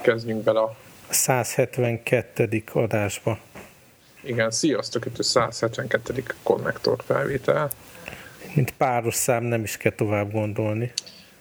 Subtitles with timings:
[0.00, 0.76] kezdjünk bele a
[1.08, 2.62] 172.
[2.72, 3.38] adásba.
[4.22, 6.22] Igen, sziasztok, itt a 172.
[6.42, 7.70] konnektor felvétel.
[8.54, 10.92] Mint páros szám nem is kell tovább gondolni.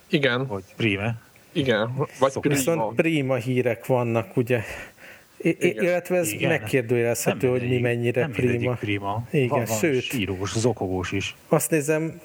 [0.08, 0.48] Igen.
[0.48, 1.22] Vagy prime.
[1.52, 2.56] Igen, vagy prima.
[2.56, 4.62] Viszont prima hírek vannak, ugye.
[5.38, 5.84] I- igen.
[5.84, 6.50] Illetve ez igen.
[6.50, 8.74] megkérdőjelezhető, hogy mi mennyire nem prima.
[8.74, 9.28] prima.
[9.32, 10.02] Igen, van, van sőt.
[10.02, 11.36] Sírós, zokogós is.
[11.48, 12.22] Azt nézem,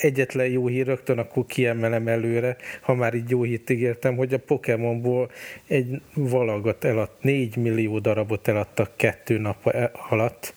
[0.00, 4.38] egyetlen jó hír rögtön akkor kiemelem előre, ha már így jó hírt ígértem, hogy a
[4.38, 5.30] Pokémonból
[5.66, 10.54] egy valagat eladt, 4 millió darabot eladtak kettő nap alatt.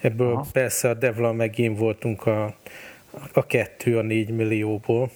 [0.00, 0.46] Ebből Aha.
[0.52, 2.56] persze a Devla meg én voltunk a,
[3.32, 5.10] a kettő a 4 millióból,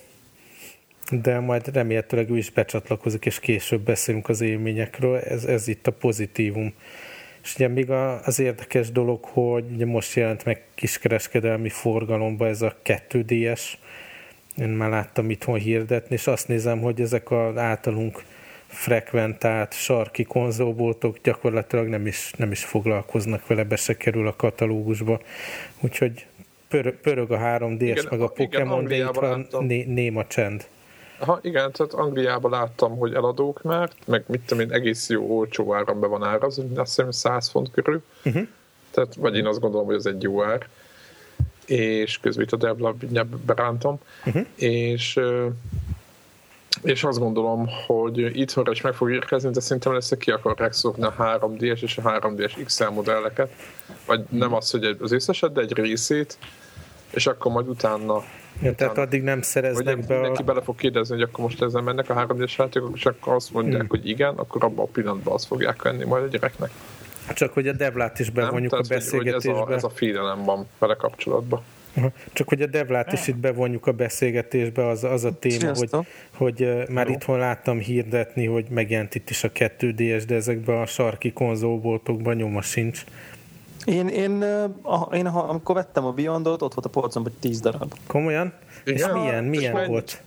[1.10, 5.18] de majd remélhetőleg ő is becsatlakozik, és később beszélünk az élményekről.
[5.18, 6.74] Ez, ez itt a pozitívum.
[7.48, 7.90] És ugye még
[8.24, 13.62] az érdekes dolog, hogy ugye most jelent meg kiskereskedelmi forgalomba ez a 2DS,
[14.56, 18.22] én már láttam itthon hirdetni, és azt nézem, hogy ezek az általunk
[18.66, 25.20] frekventált sarki konzolboltok gyakorlatilag nem is, nem is foglalkoznak vele, be se kerül a katalógusba.
[25.80, 26.26] Úgyhogy
[26.68, 30.66] pörög, pörög a 3DS igen, meg a Pokémon, de itt van né, néma csend.
[31.18, 35.74] Aha, igen, tehát Angliában láttam, hogy eladók már, meg mit tudom én, egész jó olcsó
[35.74, 38.02] áram be van ára, az azt hiszem 100 font körül.
[38.24, 38.46] Uh-huh.
[38.90, 40.68] Tehát, vagy én azt gondolom, hogy ez egy jó ár.
[41.66, 42.94] És közben itt a Debla
[43.46, 44.00] berántam.
[44.24, 44.46] Uh-huh.
[44.54, 45.20] És
[46.82, 51.02] és azt gondolom, hogy itthonra is meg fog érkezni, de szerintem lesz, ki akarják szokni
[51.02, 53.52] a 3DS és a 3DS XL modelleket.
[54.06, 56.38] Vagy nem az, hogy az összeset, de egy részét,
[57.10, 58.24] és akkor majd utána
[58.62, 60.20] Ja, tehát addig nem szereznek be a...
[60.20, 63.34] Mindenki bele fog kérdezni, hogy akkor most ezzel mennek a 3 d játékok, és akkor
[63.34, 63.88] azt mondják, hmm.
[63.88, 66.70] hogy igen, akkor abban a pillanatban azt fogják venni majd a gyereknek.
[67.34, 68.80] Csak hogy a devlát is bevonjuk nem?
[68.80, 69.52] a beszélgetésbe.
[69.52, 71.62] Hogy ez, a, ez a félelem van vele kapcsolatban.
[72.32, 75.90] Csak hogy a devlát is itt bevonjuk a beszélgetésbe, az, az a téma, hogy,
[76.36, 77.12] hogy már Jó.
[77.12, 82.62] itthon láttam hirdetni, hogy megjelent itt is a 2DS, de ezekben a sarki konzolboltokban nyoma
[82.62, 83.04] sincs.
[83.84, 84.42] Én, én,
[84.82, 87.94] a, én amikor vettem a Beyondot, ott volt a polcon, hogy 10 darab.
[88.06, 88.52] Komolyan?
[88.84, 88.98] Igen?
[88.98, 90.22] És milyen, milyen és volt?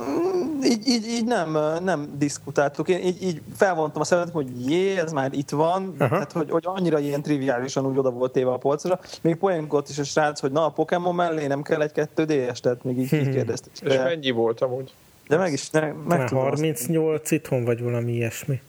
[0.00, 2.88] Mm, így, így, így nem, nem diskutáltuk.
[2.88, 6.08] Én így, így felvontam a szemet, hogy jé, ez már itt van, Aha.
[6.08, 9.00] tehát hogy, hogy annyira ilyen triviálisan úgy oda volt téve a polcra.
[9.20, 12.60] Még poénkot is a srác, hogy na a Pokémon mellé nem kell egy 2 ds
[12.60, 13.72] tehát még így, így kérdezték.
[13.82, 14.92] És mennyi volt amúgy?
[15.28, 18.60] De meg is, ne, meg tudom 38 azt, itthon, vagy valami ilyesmi.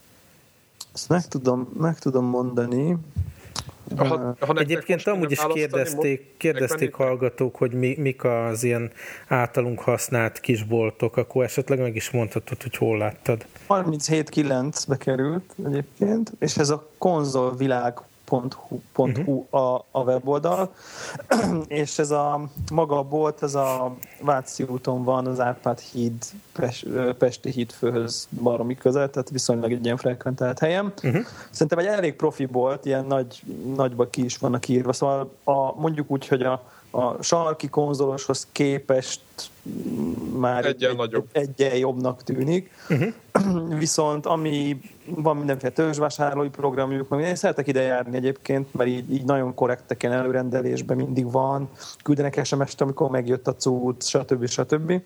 [0.94, 2.98] Ezt meg tudom, meg tudom mondani.
[3.98, 8.92] Ha, ha Egyébként amúgy is kérdezték, kérdezték hallgatók, hogy mi, mik az ilyen
[9.28, 13.46] általunk használt kisboltok, akkor esetleg meg is mondhatod, hogy hol láttad.
[13.68, 18.00] 37.9-be került egyébként, és ez a konzolvilág
[18.32, 19.54] uh-huh.
[19.54, 20.74] a, a weboldal,
[21.68, 26.88] és ez a maga a bolt, ez a Váci úton van, az Árpád híd, Pest,
[27.18, 30.94] Pesti híd főhöz baromi közel, tehát viszonylag egy ilyen frekventált helyem.
[31.04, 31.26] Uh-huh.
[31.50, 33.42] Szerintem egy elég profi bolt, ilyen nagy,
[33.76, 39.22] nagyba ki is vannak írva, szóval a, mondjuk úgy, hogy a, a sarki konzoloshoz képest
[40.38, 41.28] már egyen, egy, nagyobb.
[41.32, 42.72] egyen jobbnak tűnik.
[42.90, 43.78] Uh-huh.
[43.80, 49.24] Viszont ami van mindenféle törzsvásárlói programjuk, meg én szeretek ide járni egyébként, mert így, így
[49.24, 51.70] nagyon korrektek ilyen előrendelésben mindig van,
[52.04, 54.48] küldenek SMS-t, amikor megjött a cucc, stb.
[54.48, 55.02] stb.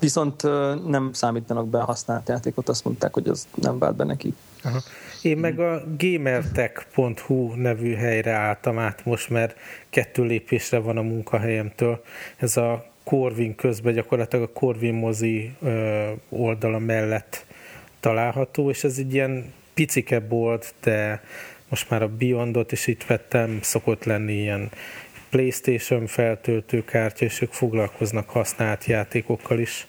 [0.00, 0.42] Viszont
[0.86, 4.34] nem számítanak be a használt játékot, azt mondták, hogy az nem vált be neki.
[4.62, 4.78] Aha.
[5.22, 9.56] Én meg a gamertech.hu nevű helyre álltam át most, mert
[9.90, 12.02] kettő lépésre van a munkahelyemtől.
[12.36, 15.56] Ez a Corvin közben gyakorlatilag a Corvin mozi
[16.28, 17.46] oldala mellett
[18.00, 21.22] található, és ez egy ilyen picike bolt, de
[21.68, 24.70] most már a Beyondot is itt vettem, szokott lenni ilyen
[25.30, 29.86] Playstation feltöltőkártya, és ők foglalkoznak használt játékokkal is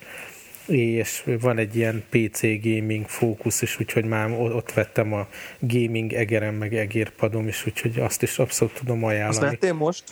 [0.70, 5.28] és van egy ilyen PC gaming fókusz is, úgyhogy már ott vettem a
[5.60, 9.46] gaming egerem, meg egérpadom is, úgyhogy azt is abszolút tudom ajánlani.
[9.46, 10.04] Azt vettél most?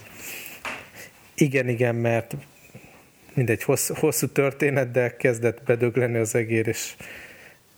[1.35, 2.35] Igen, igen, mert
[3.33, 6.95] mindegy hosszú, hosszú történet, de kezdett bedögleni az egér, és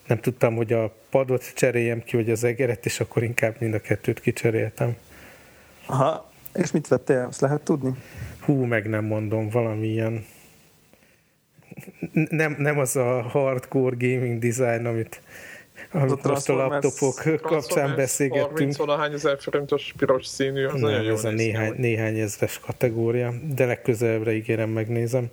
[0.07, 3.79] nem tudtam, hogy a padot cseréljem ki, vagy az egeret, és akkor inkább mind a
[3.79, 4.95] kettőt kicseréltem.
[5.85, 7.25] Aha, és mit vettél?
[7.27, 7.91] Azt lehet tudni?
[8.39, 10.25] Hú, meg nem mondom, valamilyen
[12.29, 15.21] nem, nem az a hardcore gaming design, amit
[15.91, 18.75] amit a most a laptopok kapcsán beszélgettünk.
[18.75, 23.65] 30 ezer forintos piros színű, az nagyon jó Ez a néhány, néhány ezres kategória, de
[23.65, 25.29] legközelebbre ígérem, megnézem.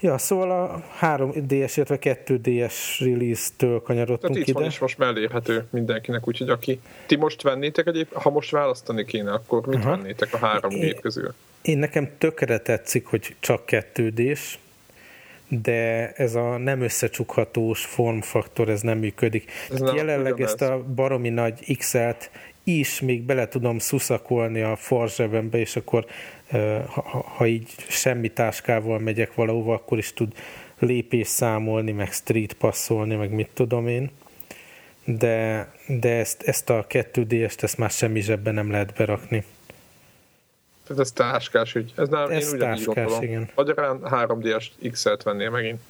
[0.00, 4.66] Ja, szóval a 3DS, illetve 2DS release-től kanyarodtunk Tehát ide.
[4.66, 9.66] is most mellérhető mindenkinek, úgyhogy aki ti most vennétek egyéb, ha most választani kéne, akkor
[9.66, 9.90] mit Aha.
[9.90, 11.34] vennétek a három gép közül?
[11.62, 14.38] Én nekem tökre tetszik, hogy csak 2 d
[15.48, 19.50] de ez a nem összecsukhatós formfaktor, ez nem működik.
[19.70, 22.30] Ez nem Jelenleg ezt a baromi nagy XL-t
[22.68, 26.06] is még bele tudom szuszakolni a farzsebembe, és akkor
[26.86, 30.32] ha, ha így semmi táskával megyek valahova, akkor is tud
[30.78, 34.10] lépés számolni, meg street passzolni, meg mit tudom én.
[35.04, 39.44] De, de ezt, ezt a 2D-est, ezt már semmi zsebben nem lehet berakni.
[40.86, 41.92] Tehát ez táskás ügy.
[41.96, 43.48] Ez nem, ez én táskás, igen.
[43.54, 45.80] Magyarán 3D-est XL-t vennél megint.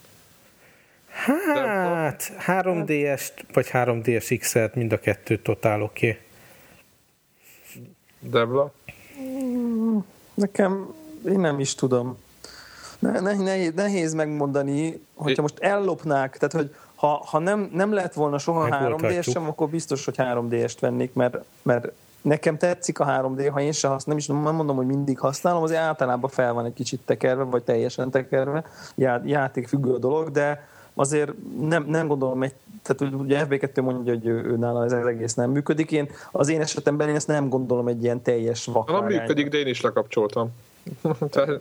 [1.09, 6.09] Hát, 3D-est, vagy 3D-es XL-t, mind a kettő totál oké.
[6.09, 6.21] Okay.
[8.21, 8.73] Debla?
[10.35, 10.95] Nekem,
[11.29, 12.17] én nem is tudom.
[12.99, 18.13] Ne, ne, nehéz, nehéz megmondani, hogyha most ellopnák, tehát hogy ha, ha nem, nem lett
[18.13, 21.93] volna soha 3D-es sem, akkor biztos, hogy 3D-est vennék, mert, mert
[22.23, 25.63] nekem tetszik a 3D, ha én sem használom, nem is nem mondom, hogy mindig használom,
[25.63, 30.31] azért általában fel van egy kicsit tekerve, vagy teljesen tekerve, já, játék függő a dolog,
[30.31, 32.55] de azért nem, nem gondolom, egy,
[32.89, 35.93] tehát ugye FB2 mondja, hogy ő, ő nála ez az egész nem működik.
[35.93, 39.09] Én az én esetemben én ezt nem gondolom egy ilyen teljes vakvágány.
[39.09, 40.51] Nem működik, de én is lekapcsoltam.
[41.31, 41.61] tehát,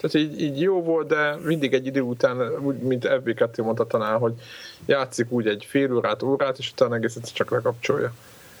[0.00, 4.18] tehát így, így, jó volt, de mindig egy idő után, úgy, mint FB2 mondta tanár,
[4.18, 4.34] hogy
[4.86, 8.12] játszik úgy egy fél órát, órát, és utána egészet csak lekapcsolja.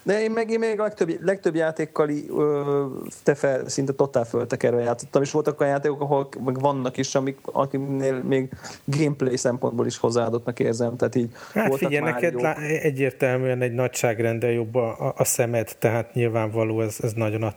[0.04, 2.86] De én meg, én még a legtöbb, legtöbb játékkal ö,
[3.22, 7.38] te fel, szinte totál föltekerve játszottam, és voltak olyan játékok, ahol meg vannak is, amik,
[7.42, 8.48] akiknél még
[8.84, 10.96] gameplay szempontból is hozzáadottnak érzem.
[10.96, 16.80] Tehát így hát figyelj, neked lá- egyértelműen egy nagyságrendel jobb a, a szemed, tehát nyilvánvaló
[16.80, 17.54] ez, ez nagyon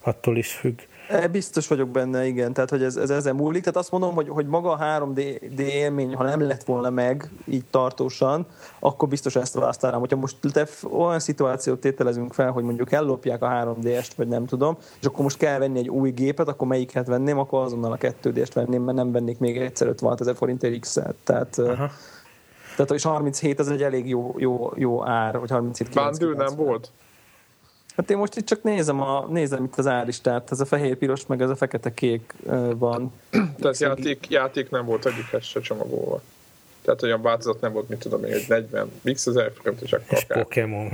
[0.00, 0.78] attól is függ.
[1.08, 3.60] E, biztos vagyok benne, igen, tehát hogy ez, ez ezen múlik.
[3.60, 5.18] Tehát azt mondom, hogy, hogy maga a 3D
[5.58, 8.46] élmény, ha nem lett volna meg így tartósan,
[8.78, 10.00] akkor biztos ezt választanám.
[10.00, 14.76] Hogyha most te olyan szituációt tételezünk fel, hogy mondjuk ellopják a 3D-est, vagy nem tudom,
[15.00, 18.50] és akkor most kell venni egy új gépet, akkor melyiket venném, akkor azonnal a 2D-est
[18.54, 21.14] venném, mert nem vennék még egyszer 56 ezer forintért X-et.
[21.24, 21.90] Tehát, Aha.
[22.76, 26.90] tehát és 37 az egy elég jó, jó, jó ár, vagy 37 Bundle nem volt?
[27.98, 31.40] Hát én most itt csak nézem, a, nézem itt az áristát, ez a fehér-piros, meg
[31.40, 32.34] ez a fekete-kék
[32.74, 33.12] van.
[33.60, 36.20] Tehát játék, játék nem volt egyikhez se csomagolva.
[36.82, 40.18] Tehát olyan változat nem volt, mint tudom én, hogy 40 x ezer forint, és akkor
[40.18, 40.90] És Pokémon.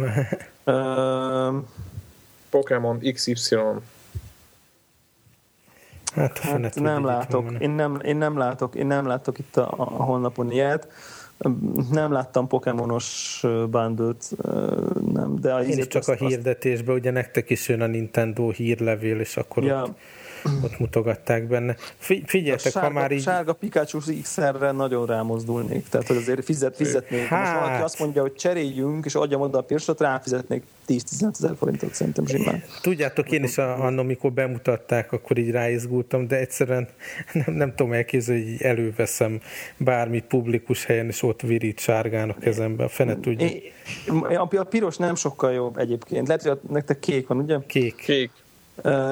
[2.50, 3.56] Pokémon XY.
[6.14, 9.84] Hát, hát nem látok, én nem, én nem látok, én nem látok itt a, a
[9.84, 10.88] honlapon ilyet.
[11.90, 13.40] Nem láttam Pokémonos
[13.70, 14.12] bundle
[15.26, 15.40] nem.
[15.40, 19.64] De Én is csak a hirdetésben, ugye nektek is jön a Nintendo hírlevél, és akkor
[19.64, 19.82] ja.
[19.82, 19.96] ott
[20.62, 21.76] ott mutogatták benne.
[21.98, 23.22] Figyeljetek, sárga, ha már így...
[23.22, 27.26] Sárga Pikachu XR-re nagyon rámozdulnék, tehát hogy azért fizet, fizetnék.
[27.26, 27.40] Hát...
[27.40, 31.94] Most valaki azt mondja, hogy cseréljünk, és adjam oda a pirsot, ráfizetnék 10-15 ezer forintot
[31.94, 32.62] szerintem simán.
[32.80, 36.88] Tudjátok, én is annak, amikor bemutatták, akkor így ráizgultam, de egyszerűen
[37.44, 39.40] nem, nem tudom elképzelni, hogy előveszem
[39.76, 42.84] bármi publikus helyen, és ott virít sárgán a kezembe.
[42.84, 43.48] A fene tudja.
[44.30, 46.26] A piros nem sokkal jobb egyébként.
[46.26, 47.58] Lehet, hogy nektek kék van, ugye?
[47.66, 47.94] Kék.
[47.94, 48.30] Kék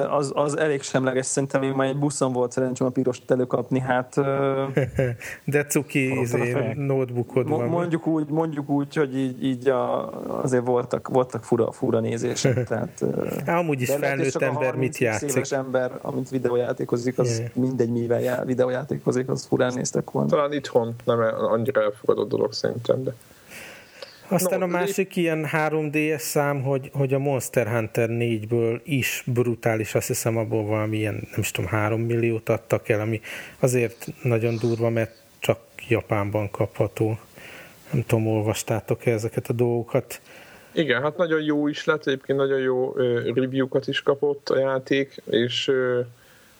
[0.09, 4.15] az, az elég semleges, szerintem még már egy buszon volt szerencsém a pirost előkapni, hát...
[5.45, 7.67] De cuki izé, notebookod van.
[7.67, 10.11] Mondjuk úgy, mondjuk úgy, hogy így, így a,
[10.41, 13.03] azért voltak, voltak fura, fura nézések, tehát...
[13.45, 15.29] Amúgy is felnőtt ember mit játszik.
[15.29, 17.51] éves ember, amint videójátékozik, az yeah.
[17.55, 20.29] mindegy mivel já, videójátékozik, az furán néztek volna.
[20.29, 23.13] Talán itthon nem annyira elfogadott dolog szerintem, de...
[24.33, 29.95] Aztán no, a másik ilyen 3D-es szám, hogy, hogy a Monster Hunter 4-ből is brutális,
[29.95, 33.21] azt hiszem abból valami ilyen, nem is tudom, 3 milliót adtak el, ami
[33.59, 37.19] azért nagyon durva, mert csak Japánban kapható.
[37.91, 40.21] Nem tudom, olvastátok-e ezeket a dolgokat?
[40.71, 42.93] Igen, hát nagyon jó is lett, egyébként nagyon jó
[43.35, 46.05] review-kat is kapott a játék, és uh,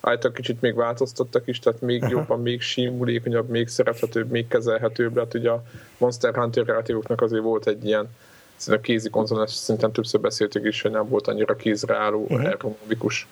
[0.06, 2.12] által kicsit még változtattak is, tehát még Aha.
[2.12, 5.34] jobban, még simulékonyabb, még szerethetőbb, még kezelhetőbb lett.
[5.34, 5.64] Ugye a
[5.98, 8.10] Monster Hunter kreatívoknak azért volt egy ilyen
[8.68, 12.46] a kézi konzol, szinten többször beszéltük is, hogy nem volt annyira kézre álló, uh-huh.
[12.46, 13.28] ergonomikus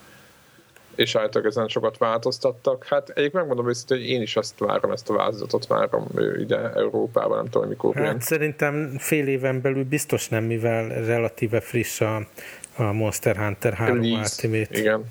[0.96, 2.86] és általában ezen sokat változtattak.
[2.86, 6.08] Hát egyik megmondom őszintén, hogy én is azt várom, ezt a változatot várom
[6.40, 8.20] ide Európában, nem tudom, mikor hát jön.
[8.20, 12.28] Szerintem fél éven belül biztos nem, mivel relatíve friss a,
[12.76, 14.80] a Monster Hunter 3 Ultimate.
[14.80, 15.06] Igen.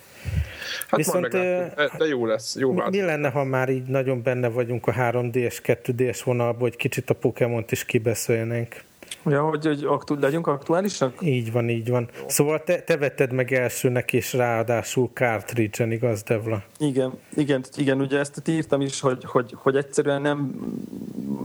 [0.90, 2.56] Hát Viszont, de, de jó lesz.
[2.56, 6.76] Jó mi, mi lenne, ha már így nagyon benne vagyunk a 3D-es, 2D-es vonalban, hogy
[6.76, 8.82] kicsit a Pokémont is kibeszélnénk?
[9.24, 11.14] Ja, hogy, hogy aktu- legyünk aktuálisak?
[11.20, 12.08] Így van, így van.
[12.18, 12.24] Jó.
[12.28, 16.62] Szóval te, te vetted meg elsőnek, és ráadásul cartridge-en, igaz, Devla?
[16.78, 20.54] Igen, igen, igen, ugye ezt írtam is, hogy, hogy, hogy egyszerűen nem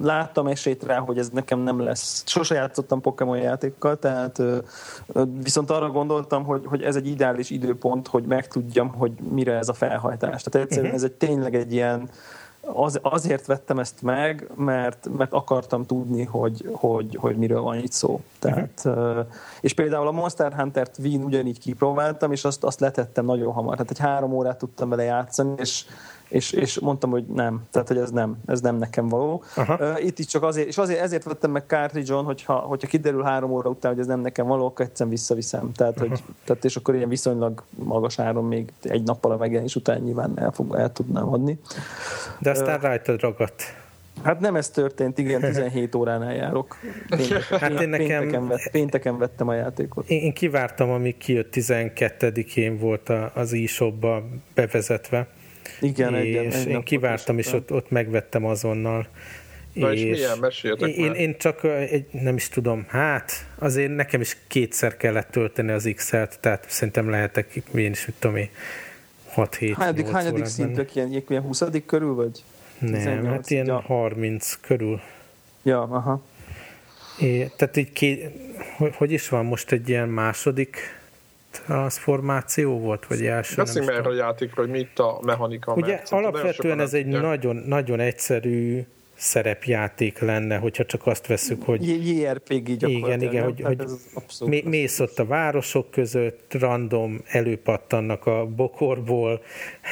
[0.01, 2.23] láttam esélyt rá, hogy ez nekem nem lesz.
[2.25, 4.41] Sose játszottam Pokémon játékkal, tehát
[5.43, 9.73] viszont arra gondoltam, hogy, hogy ez egy ideális időpont, hogy megtudjam, hogy mire ez a
[9.73, 10.43] felhajtás.
[10.43, 11.03] Tehát egyszerűen uh-huh.
[11.03, 12.09] ez egy tényleg egy ilyen
[12.73, 17.91] az, azért vettem ezt meg, mert, mert akartam tudni, hogy, hogy, hogy miről van itt
[17.91, 18.21] szó.
[18.39, 19.25] Tehát, uh-huh.
[19.61, 23.75] És például a Monster Hunter-t Wien ugyanígy kipróbáltam, és azt, azt letettem nagyon hamar.
[23.75, 25.85] Tehát egy három órát tudtam vele játszani, és
[26.35, 29.43] és, és mondtam, hogy nem, tehát hogy ez nem, ez nem nekem való.
[29.55, 29.99] Aha.
[29.99, 33.69] Itt is csak azért, és azért, ezért vettem meg cartridge-on, hogyha, hogyha kiderül három óra
[33.69, 35.71] után, hogy ez nem nekem való, akkor egyszerűen visszaviszem.
[35.71, 40.01] Tehát, hogy, tehát és akkor ilyen viszonylag magas áron még egy nappal a megjelenés után
[40.01, 41.59] nyilván el, fog, el tudnám adni.
[42.39, 43.63] De aztán uh, rajtad ragadt.
[44.23, 46.77] Hát nem ez történt, igen, 17 óránál járok.
[47.09, 50.09] Pénteken, hát én nekem, pénteken, vett, pénteken vettem a játékot.
[50.09, 54.23] Én, kivártam, amíg kijött 12-én volt az e-shopba
[54.53, 55.27] bevezetve,
[55.81, 59.07] igen, és egy, egy én kivártam, és ott, ott megvettem azonnal.
[59.73, 60.27] Na és, és
[60.61, 60.89] milyen?
[60.89, 65.91] Én, én csak egy, nem is tudom, hát azért nekem is kétszer kellett tölteni az
[65.95, 68.49] X-et, tehát szerintem lehetek, én is, mit tudom én,
[69.35, 72.43] 6-7 Hányadik, hányadik szintök ilyen, ilyen 20 körül, vagy?
[72.79, 73.79] Nem, 18, hát ilyen ja.
[73.79, 75.01] 30 körül.
[75.63, 76.23] Ja, aha.
[77.19, 78.31] É, tehát így ké,
[78.77, 80.77] hogy, hogy is van most egy ilyen második
[81.65, 83.55] transformáció volt, vagy első?
[83.55, 85.73] Beszéljünk erről a játékról, hogy mi itt a mechanika.
[85.73, 88.85] Ugye mert alapvetően ez egy nagyon, nagyon egyszerű
[89.15, 92.07] szerepjáték lenne, hogyha csak azt veszük, hogy...
[92.07, 93.61] JRPG Igen, igen, hogy,
[94.37, 99.41] hogy mész ott a városok között, random előpattannak a bokorból,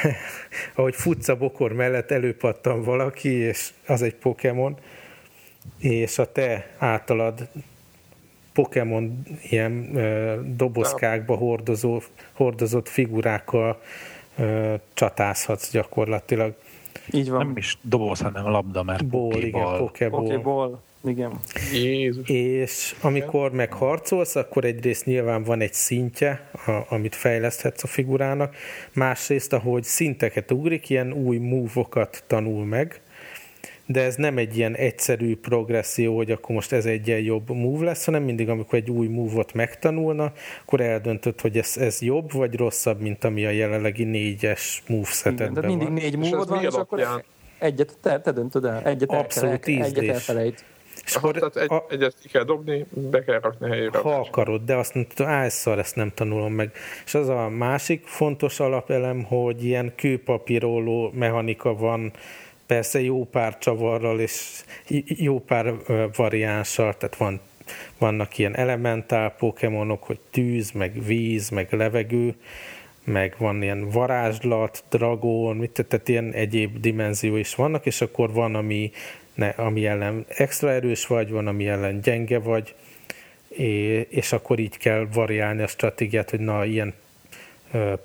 [0.74, 4.76] ahogy futsz a bokor mellett, előpattan valaki, és az egy Pokémon,
[5.78, 7.48] és a te általad
[8.54, 12.00] Pokémon ilyen ö, dobozkákba hordozó,
[12.32, 13.80] hordozott figurákkal
[14.38, 16.54] ö, csatázhatsz gyakorlatilag.
[17.10, 17.46] Így van.
[17.46, 19.74] Nem is doboz, hanem labda, mert Ból, Pokéball.
[19.74, 20.20] igen, Pokéball.
[20.22, 20.80] Pokéball.
[21.04, 21.32] Igen.
[21.72, 22.28] Jézus.
[22.28, 28.56] És amikor meg harcolsz, akkor egyrészt nyilván van egy szintje, a, amit fejleszthetsz a figurának,
[28.92, 33.00] másrészt, ahogy szinteket ugrik, ilyen új move tanul meg,
[33.86, 37.84] de ez nem egy ilyen egyszerű progresszió, hogy akkor most ez egy ilyen jobb move
[37.84, 42.56] lesz, hanem mindig, amikor egy új move-ot megtanulna, akkor eldöntött, hogy ez, ez jobb vagy
[42.56, 45.76] rosszabb, mint ami a jelenlegi négyes movesetedben van.
[45.76, 47.24] mindig négy move van, és akkor
[47.58, 50.64] egyet te, te döntöd el, egyet, Abszolút el, egyet elfelejt.
[51.04, 53.98] És Aha, akkor tehát egy, a, egyet ki kell dobni, be kell rakni helyére.
[53.98, 56.72] Ha akarod, de azt nem tudom, álszor ezt nem tanulom meg.
[57.04, 62.12] És az a másik fontos alapelem, hogy ilyen kőpapíróló mechanika van
[62.66, 64.64] persze jó pár csavarral és
[65.06, 65.74] jó pár
[66.16, 67.40] variánssal, tehát van,
[67.98, 72.34] vannak ilyen elementál pokémonok, hogy tűz, meg víz, meg levegő,
[73.04, 78.54] meg van ilyen varázslat, dragon, mit, tehát ilyen egyéb dimenzió is vannak, és akkor van,
[78.54, 78.90] ami,
[79.34, 82.74] ne, ami ellen extra erős vagy, van, ami ellen gyenge vagy,
[84.08, 86.94] és akkor így kell variálni a stratégiát, hogy na, ilyen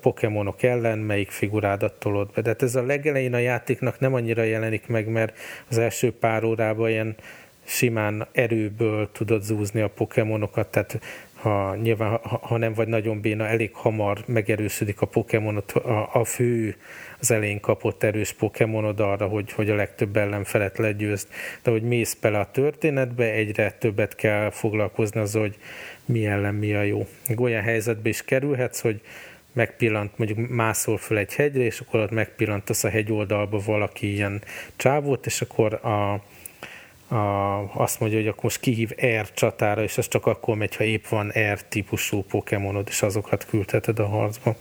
[0.02, 2.42] Pokémonok ellen, melyik figurádat tolod be.
[2.42, 5.38] De hát ez a legelején a játéknak nem annyira jelenik meg, mert
[5.70, 7.16] az első pár órában ilyen
[7.64, 11.00] simán erőből tudod zúzni a Pokémonokat, tehát
[11.42, 16.24] ha nyilván, ha, ha nem vagy nagyon béna, elég hamar megerősödik a Pokémonot, a, a
[16.24, 16.76] fő
[17.20, 21.28] az elején kapott erős Pokémonod arra, hogy, hogy a legtöbb ellenfelet legyőzd,
[21.64, 25.58] de hogy mész bele a történetbe, egyre többet kell foglalkozni az, hogy
[26.06, 27.08] mi ellen mi a jó.
[27.38, 29.02] Olyan helyzetbe is kerülhetsz, hogy
[29.60, 34.42] megpillant, mondjuk mászol föl egy hegyre, és akkor ott megpillantasz a hegyoldalba valaki ilyen
[34.76, 36.14] csávót, és akkor a,
[37.16, 40.84] a, azt mondja, hogy akkor most kihív R csatára, és ez csak akkor megy, ha
[40.84, 44.56] épp van R típusú Pokémonod, és azokat küldheted a harcba.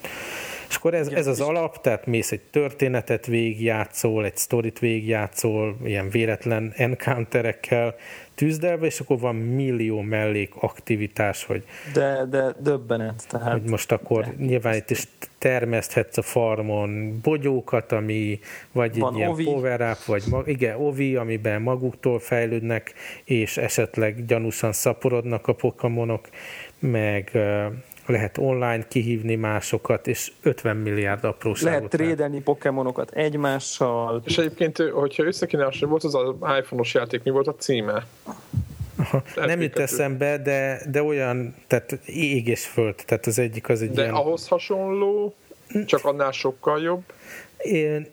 [0.69, 6.11] És akkor ez, ez az alap, tehát mész egy történetet végigjátszol, egy sztorit végigjátszol, ilyen
[6.11, 7.95] véletlen encounterekkel,
[8.35, 11.65] tűzdelve, és akkor van millió mellék aktivitás, hogy...
[11.93, 13.53] De, de döbbenet, tehát...
[13.53, 15.03] Hogy most akkor de, nyilván itt is
[15.39, 18.39] termeszthetsz a farmon bogyókat, ami
[18.73, 19.45] vagy van egy ilyen ovi.
[19.45, 22.95] power up, vagy igen, ovi, amiben maguktól fejlődnek,
[23.25, 26.29] és esetleg gyanúsan szaporodnak a pokémonok,
[26.79, 27.39] meg
[28.09, 31.75] lehet online kihívni másokat, és 50 milliárd apróságot.
[31.75, 34.23] Lehet trédelni pokémonokat egymással.
[34.25, 38.07] És egyébként, hogyha összekéne volt az az iPhone-os játék, mi volt a címe?
[38.97, 39.23] Aha.
[39.35, 43.91] Nem jut eszembe, de, de olyan, tehát ég és föld, tehát az egyik az egy
[43.91, 44.15] De ilyen...
[44.15, 45.35] ahhoz hasonló,
[45.87, 47.03] csak annál sokkal jobb.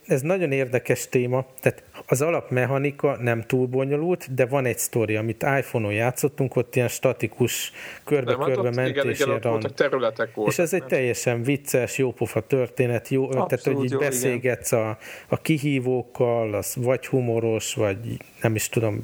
[0.07, 5.43] Ez nagyon érdekes téma, tehát az alapmechanika nem túl bonyolult, de van egy sztori, amit
[5.57, 7.71] iPhone-on játszottunk, ott ilyen statikus
[8.03, 9.19] körbe-körbe mentés.
[9.19, 10.53] Igen, igen, ott területek voltak.
[10.53, 14.97] És ez egy teljesen vicces, jópofa történet, jó, Abszolút tehát hogy így jó, beszélgetsz a,
[15.27, 17.97] a kihívókkal, az vagy humoros, vagy
[18.41, 19.01] nem is tudom,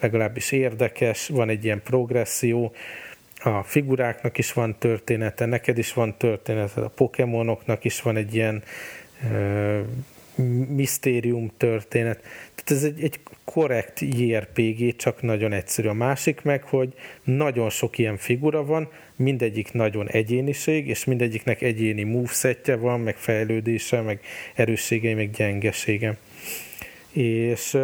[0.00, 2.72] legalábbis érdekes, van egy ilyen progresszió,
[3.42, 8.62] a figuráknak is van története, neked is van története, a Pokémonoknak is van egy ilyen
[10.68, 12.20] misztérium történet.
[12.54, 15.88] Tehát ez egy, egy korrekt JRPG, csak nagyon egyszerű.
[15.88, 16.94] A másik meg, hogy
[17.24, 24.00] nagyon sok ilyen figura van, mindegyik nagyon egyéniség, és mindegyiknek egyéni movesetje van, meg fejlődése,
[24.00, 24.20] meg
[24.54, 26.16] erősségei, meg gyengesége
[27.16, 27.78] és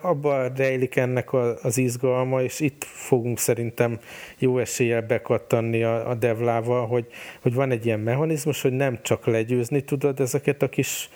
[0.00, 1.32] abban rejlik ennek
[1.62, 3.98] az izgalma, és itt fogunk szerintem
[4.38, 7.06] jó eséllyel bekattanni a, a devlával, hogy,
[7.42, 11.10] hogy van egy ilyen mechanizmus, hogy nem csak legyőzni tudod ezeket a kis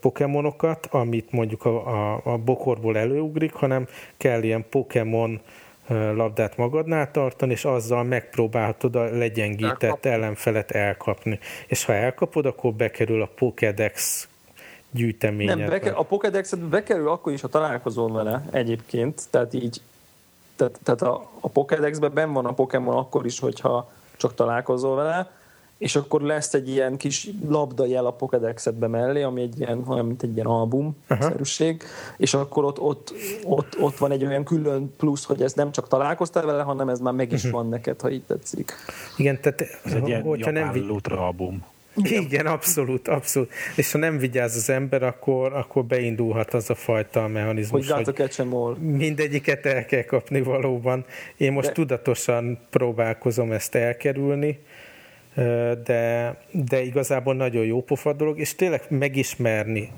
[0.00, 3.86] pokémonokat, amit mondjuk a, a, a bokorból előugrik, hanem
[4.16, 5.40] kell ilyen Pokémon
[5.88, 11.38] labdát magadnál tartani, és azzal megpróbálhatod a legyengített ellenfelet elkapni.
[11.66, 14.28] És ha elkapod, akkor bekerül a Pokédex
[14.94, 15.56] gyűjteményet.
[15.56, 19.80] Nem, beke, a Pokédexet bekerül akkor is, ha találkozol vele egyébként, tehát így
[20.56, 25.30] tehát, tehát a, a Pokédexben ben van a Pokémon akkor is, hogyha csak találkozol vele,
[25.78, 30.06] és akkor lesz egy ilyen kis labda jel a Pokédexetbe mellé, ami egy ilyen, olyan,
[30.06, 31.82] mint egy ilyen album-szerűség,
[32.16, 35.88] és akkor ott, ott, ott, ott, van egy olyan külön plusz, hogy ez nem csak
[35.88, 37.60] találkoztál vele, hanem ez már meg is uh-huh.
[37.60, 38.72] van neked, ha így tetszik.
[39.16, 40.72] Igen, tehát ez egy ilyen hogyha nem
[41.10, 41.64] album.
[42.02, 43.52] Igen, abszolút, abszolút.
[43.76, 48.76] És ha nem vigyáz az ember, akkor, akkor beindulhat az a fajta mechanizmus, hogy, hogy
[48.78, 51.04] mindegyiket el kell kapni valóban.
[51.36, 51.72] Én most De...
[51.72, 54.58] tudatosan próbálkozom ezt elkerülni,
[55.84, 59.90] de, de igazából nagyon jó pofa dolog, és tényleg megismerni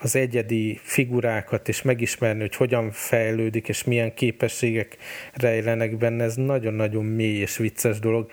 [0.00, 4.96] az egyedi figurákat, és megismerni, hogy hogyan fejlődik, és milyen képességek
[5.32, 8.30] rejlenek benne, ez nagyon-nagyon mély és vicces dolog,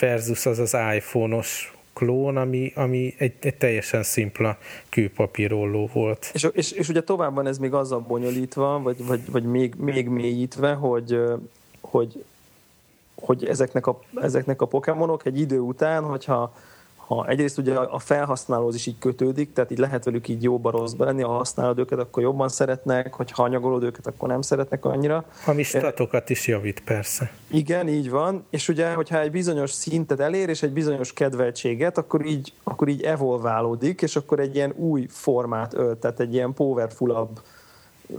[0.00, 6.30] versus az az iPhone-os klón, ami, ami egy, egy teljesen szimpla kőpapírolló volt.
[6.32, 10.08] És, és, és ugye tovább van ez még azzal bonyolítva, vagy, vagy, vagy még, még
[10.08, 11.20] mélyítve, hogy,
[11.80, 12.24] hogy,
[13.14, 16.54] hogy ezeknek, a, ezeknek a pokémonok egy idő után, hogyha
[17.06, 21.04] ha egyrészt ugye a felhasználóhoz is így kötődik, tehát így lehet velük így jóba rosszba
[21.04, 25.24] lenni, ha használod őket, akkor jobban szeretnek, hogy ha anyagolod őket, akkor nem szeretnek annyira.
[25.46, 27.30] Ami statokat is javít, persze.
[27.48, 32.26] Igen, így van, és ugye, hogyha egy bizonyos szintet elér, és egy bizonyos kedveltséget, akkor
[32.26, 37.40] így, akkor így evolválódik, és akkor egy ilyen új formát ölt, tehát egy ilyen powerfulabb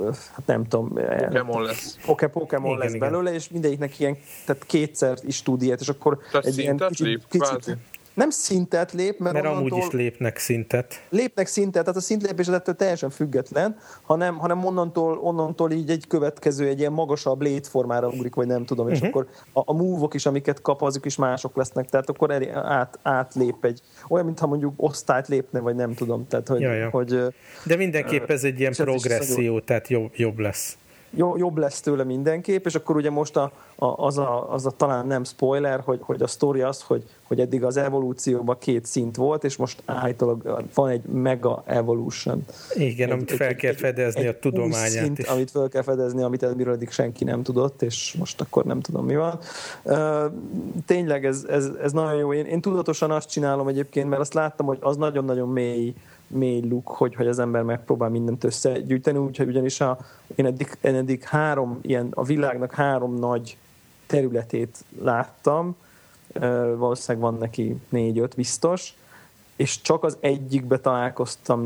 [0.09, 1.97] hát nem tudom, Pokémon lesz.
[2.31, 3.09] Pokémon igen, lesz igen.
[3.09, 7.05] belőle, és mindegyiknek ilyen, tehát kétszer is tud ilyet, és akkor tehát egy ilyen kicsit,
[7.05, 7.77] lép, kicsit,
[8.17, 11.05] nem szintet lép, mert, mert amúgy is lépnek szintet.
[11.09, 16.67] Lépnek szintet, tehát a szintlépés ettől teljesen független, hanem, hanem onnantól, onnantól így egy következő,
[16.67, 19.09] egy ilyen magasabb létformára ugrik, vagy nem tudom, és uh-huh.
[19.09, 22.99] akkor a, a move is, amiket kap, azok is mások lesznek, tehát akkor el, át,
[23.01, 26.27] átlép egy, olyan, mintha mondjuk osztályt lépne, vagy nem tudom.
[26.27, 26.89] Tehát, hogy, ja, ja.
[26.89, 27.21] hogy,
[27.63, 30.77] De mindenképp ez egy ilyen progresszió, tehát jobb, jobb lesz
[31.15, 35.07] jobb lesz tőle mindenképp, és akkor ugye most a, a, az, a, az a talán
[35.07, 39.43] nem spoiler, hogy, hogy a sztori az, hogy, hogy eddig az evolúcióban két szint volt,
[39.43, 42.45] és most állítólag van egy mega evolution.
[42.73, 45.27] Igen, egy, amit fel egy, kell fedezni egy, a tudományát szint, is.
[45.27, 49.05] amit fel kell fedezni, amit eddig eddig senki nem tudott, és most akkor nem tudom
[49.05, 49.39] mi van.
[50.85, 52.33] Tényleg ez, ez, ez nagyon jó.
[52.33, 55.93] Én, én tudatosan azt csinálom egyébként, mert azt láttam, hogy az nagyon-nagyon mély
[56.27, 59.97] mély luk, hogy, hogy az ember megpróbál mindent összegyűjteni, úgyhogy ugyanis a,
[60.35, 63.57] én, eddig, én eddig három ilyen, a világnak három nagy
[64.05, 65.75] területét láttam,
[66.77, 68.93] valószínűleg van neki négy-öt biztos,
[69.55, 71.61] és csak az egyikbe találkoztam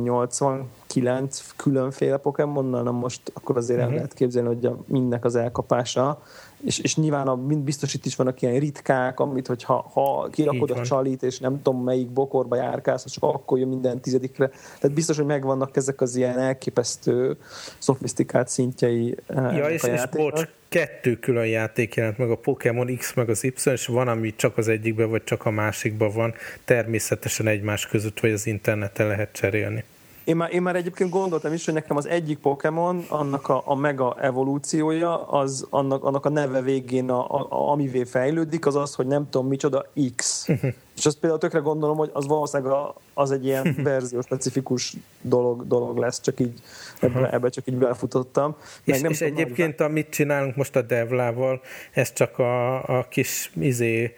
[0.93, 3.83] 89 különféle Pokémonnal, na most akkor azért uh-huh.
[3.83, 3.95] el mhm.
[3.95, 6.21] lehet képzelni, hogy a mindnek az elkapása
[6.65, 10.71] és, és nyilván a, mind biztos itt is vannak ilyen ritkák, amit, hogyha ha kirakod
[10.71, 14.47] a csalit, és nem tudom melyik bokorba járkálsz, csak akkor jön minden tizedikre.
[14.79, 17.37] Tehát biztos, hogy megvannak ezek az ilyen elképesztő,
[17.77, 19.17] szofisztikált szintjei.
[19.27, 23.43] Eh, ja, és, és bocs, kettő külön játék jelent meg, a Pokémon X meg az
[23.43, 26.33] Y, és van, ami csak az egyikben, vagy csak a másikban van,
[26.65, 29.83] természetesen egymás között, vagy az interneten lehet cserélni.
[30.23, 33.75] Én már, én már egyébként gondoltam is, hogy nekem az egyik Pokémon, annak a, a
[33.75, 38.95] mega evolúciója, az annak, annak a neve végén, a, a, a, amivé fejlődik, az az,
[38.95, 40.47] hogy nem tudom micsoda X.
[40.97, 42.73] És azt például tökre gondolom, hogy az valószínűleg
[43.13, 46.59] az egy ilyen verzió specifikus dolog, dolog lesz, csak így
[46.99, 48.55] ebbe, ebbe csak így belfutottam.
[48.83, 53.51] Meg és, nem és egyébként, amit csinálunk most a Devlával, ez csak a, a kis
[53.59, 54.15] izé,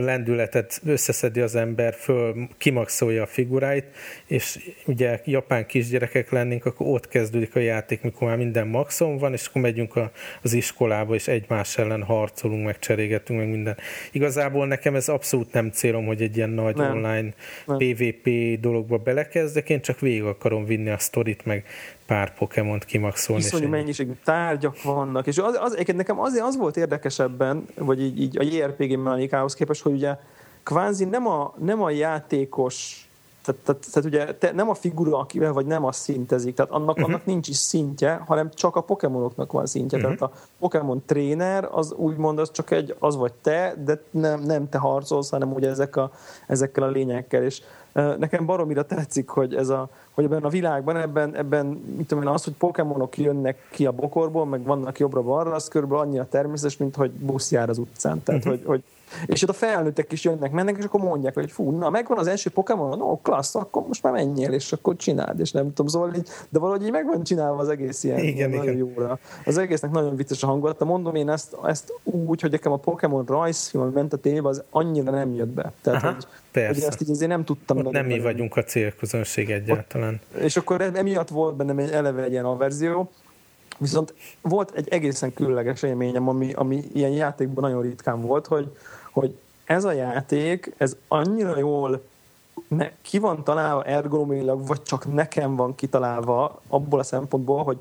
[0.00, 3.84] lendületet összeszedi az ember, föl kimaxolja a figuráit,
[4.26, 9.32] és ugye japán kisgyerekek lennénk, akkor ott kezdődik a játék, mikor már minden maxon van,
[9.32, 10.10] és akkor megyünk a,
[10.42, 13.76] az iskolába, és egymás ellen harcolunk, meg cserégetünk, meg minden.
[14.12, 16.90] Igazából nekem ez abszolút nem célom, hogy egy ilyen nagy nem.
[16.90, 17.34] online
[17.66, 17.76] nem.
[17.78, 18.30] PvP
[18.60, 21.64] dologba belekezdek, én csak végig akarom vinni a sztorit, meg
[22.06, 23.42] pár Pokémont kimaxolni.
[23.42, 28.20] Iszonyú mennyiségű tárgyak vannak, és az, az, egyébként nekem az, az volt érdekesebben, vagy így,
[28.20, 30.16] így a JRPG mechanikához képest, hogy ugye
[30.62, 33.08] kvázi nem a, nem a játékos
[33.44, 36.96] Tehát, tehát, tehát ugye te nem a figura, akivel vagy nem az szintezik, tehát annak,
[36.96, 37.04] uh-huh.
[37.04, 39.98] annak nincs is szintje, hanem csak a Pokémonoknak van szintje.
[39.98, 40.16] Uh-huh.
[40.16, 44.68] Tehát a Pokémon tréner az úgymond az csak egy, az vagy te, de nem, nem
[44.68, 46.10] te harcolsz, hanem ugye ezek a,
[46.46, 47.42] ezekkel a lényekkel.
[47.42, 47.62] És
[48.18, 52.30] nekem baromira tetszik, hogy ez a, hogy ebben a világban, ebben, ebben mit tudom én,
[52.30, 56.96] az, hogy Pokémonok jönnek ki a bokorból, meg vannak jobbra-balra, az körülbelül annyira természetes, mint
[56.96, 58.22] hogy busz jár az utcán.
[58.22, 58.58] Tehát, uh-huh.
[58.58, 58.82] hogy, hogy
[59.26, 62.26] és ott a felnőttek is jönnek, mennek, és akkor mondják, hogy fú, na megvan az
[62.26, 66.14] első Pokémon, no, klassz, akkor most már menjél, és akkor csináld, és nem tudom, szóval
[66.14, 68.76] így, de valahogy így meg van csinálva az egész ilyen, igen, ilyen igen.
[68.76, 69.18] jóra.
[69.44, 70.84] Az egésznek nagyon vicces a hangulata.
[70.84, 75.10] Mondom én ezt, ezt úgy, hogy nekem a Pokémon rajzfilm, ment a tévébe, az annyira
[75.10, 75.72] nem jött be.
[75.82, 76.26] Tehát, Aha, hogy,
[76.60, 76.80] persze.
[76.80, 77.86] hogy ezt így azért nem tudtam.
[77.86, 80.20] Ott nem mi vagyunk a célközönség egyáltalán.
[80.34, 83.10] Ott, és akkor emiatt volt bennem egy eleve egy ilyen averzió,
[83.78, 88.76] Viszont volt egy egészen különleges élményem, ami, ami ilyen játékban nagyon ritkán volt, hogy,
[89.10, 92.02] hogy ez a játék, ez annyira jól
[92.68, 97.78] ne, ki van találva ergonomilag, vagy csak nekem van kitalálva abból a szempontból, hogy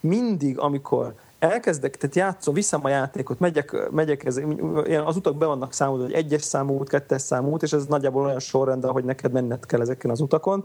[0.00, 4.40] mindig, amikor elkezdek, tehát játszom, viszem a játékot, megyek, megyek ez,
[4.84, 7.86] ilyen az utak be vannak számolva, hogy egyes számú út, kettes számú út, és ez
[7.86, 10.64] nagyjából olyan sorrend, hogy neked menned kell ezeken az utakon,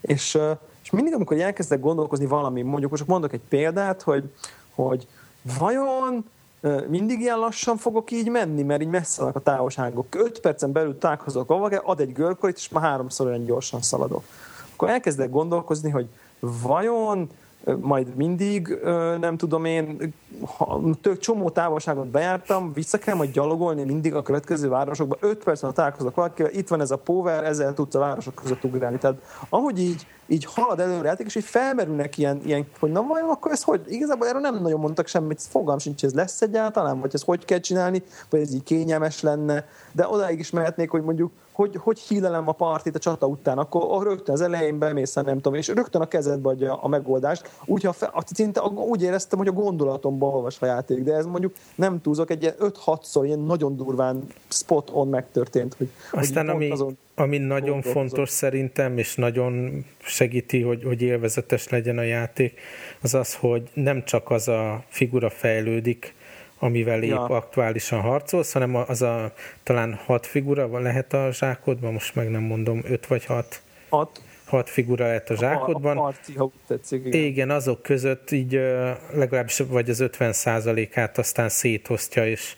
[0.00, 0.38] és,
[0.82, 4.32] és mindig, amikor elkezdek gondolkozni valami, mondjuk most mondok egy példát, hogy,
[4.74, 5.06] hogy
[5.58, 6.24] vajon
[6.88, 10.06] mindig ilyen lassan fogok így menni, mert így messze a távolságok.
[10.10, 14.24] 5 percen belül találkozok valaki, ad egy görkorit, és már háromszor olyan gyorsan szaladok.
[14.72, 16.08] Akkor elkezdek gondolkozni, hogy
[16.40, 17.30] vajon
[17.80, 18.78] majd mindig,
[19.20, 20.14] nem tudom én,
[21.00, 26.14] tök csomó távolságot bejártam, vissza kell majd gyalogolni mindig a következő városokba, 5 percen találkozok
[26.14, 28.98] valakivel, itt van ez a power, ezzel tudsz a városok között ugrálni.
[28.98, 33.28] Tehát ahogy így, így halad előre játék, és így felmerülnek ilyen, ilyen, hogy na vajon
[33.28, 33.80] akkor ez hogy?
[33.86, 37.44] Igazából erről nem nagyon mondtak semmit, fogam sincs, hogy ez lesz egyáltalán, vagy ez hogy
[37.44, 41.98] kell csinálni, vagy ez így kényelmes lenne, de odáig is mehetnék, hogy mondjuk hogy, hogy
[41.98, 46.00] hílelem a partit a csata után, akkor rögtön az elején bemész, nem tudom, és rögtön
[46.00, 50.60] a kezedbe adja a megoldást, úgy, ha fe, szinte úgy éreztem, hogy a gondolatomban olvas
[50.60, 55.08] a játék, de ez mondjuk nem túlzok, egy ilyen 5-6-szor ilyen nagyon durván spot on
[55.08, 55.74] megtörtént.
[55.74, 61.68] Hogy, Aztán hogy ami, azon ami nagyon fontos szerintem, és nagyon segíti, hogy, hogy élvezetes
[61.68, 62.60] legyen a játék,
[63.00, 66.14] az az, hogy nem csak az a figura fejlődik,
[66.58, 67.24] amivel épp ja.
[67.24, 69.32] aktuálisan harcolsz, hanem az a
[69.62, 73.62] talán hat figura lehet a zsákodban, most meg nem mondom, öt vagy hat.
[73.88, 74.22] Hat.
[74.44, 75.98] Hat figura lehet a zsákodban.
[75.98, 77.06] A, a ha tetszik.
[77.06, 77.20] Igen.
[77.20, 78.60] igen, azok között így
[79.12, 80.34] legalábbis vagy az 50
[80.94, 82.56] át aztán széthoztja, és,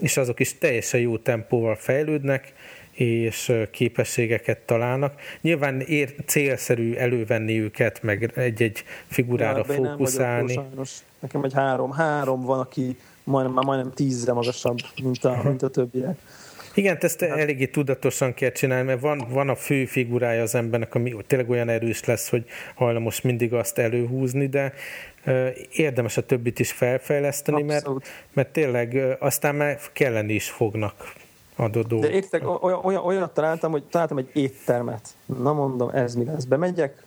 [0.00, 2.52] és azok is teljesen jó tempóval fejlődnek,
[2.96, 5.20] és képességeket találnak.
[5.40, 10.54] Nyilván ér, célszerű elővenni őket, meg egy-egy figurára ja, fókuszálni.
[10.54, 10.84] Nem
[11.20, 15.68] Nekem egy három, három van, aki majdnem, már majdnem tízre magasabb, mint a, mint a
[15.68, 16.18] többiek.
[16.74, 21.16] Igen, ezt eléggé tudatosan kell csinálni, mert van, van a fő figurája az embernek, ami
[21.26, 24.72] tényleg olyan erős lesz, hogy hajlamos mindig azt előhúzni, de
[25.72, 27.86] érdemes a többit is felfejleszteni, mert,
[28.32, 31.12] mert tényleg aztán már kelleni is fognak
[31.56, 32.00] dolgok.
[32.00, 35.08] De értek, olyan, olyan, olyat találtam, hogy találtam egy éttermet.
[35.38, 36.44] Na mondom, ez mi lesz?
[36.44, 37.04] Bemegyek,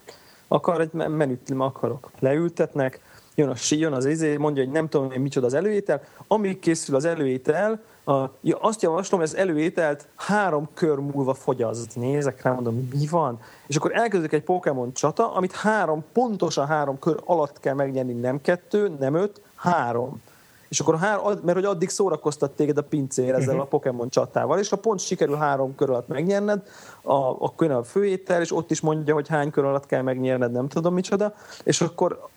[0.48, 2.12] akar egy menüt, akarok.
[2.20, 3.00] Leültetnek,
[3.36, 6.02] jön, a, jön az izé, mondja, hogy nem tudom, hogy micsoda az előétel.
[6.28, 11.96] Amíg készül az előétel, a, ja, azt javaslom, hogy az előételt három kör múlva fogyaszt.
[11.96, 13.40] Nézek rá, mondom, mi van?
[13.68, 18.42] És akkor elkezdődik egy Pokémon csata, amit három, pontosan három kör alatt kell megnyerni, nem
[18.42, 20.22] kettő, nem öt, három.
[20.70, 23.62] És akkor három, mert hogy addig szórakoztat téged a pincér ezzel uh-huh.
[23.62, 26.62] a Pokémon csatával, és ha pont sikerül három kör alatt megnyerned,
[27.02, 30.52] a, akkor jön a főétel, és ott is mondja, hogy hány kör alatt kell megnyerned,
[30.52, 32.28] nem tudom micsoda, és akkor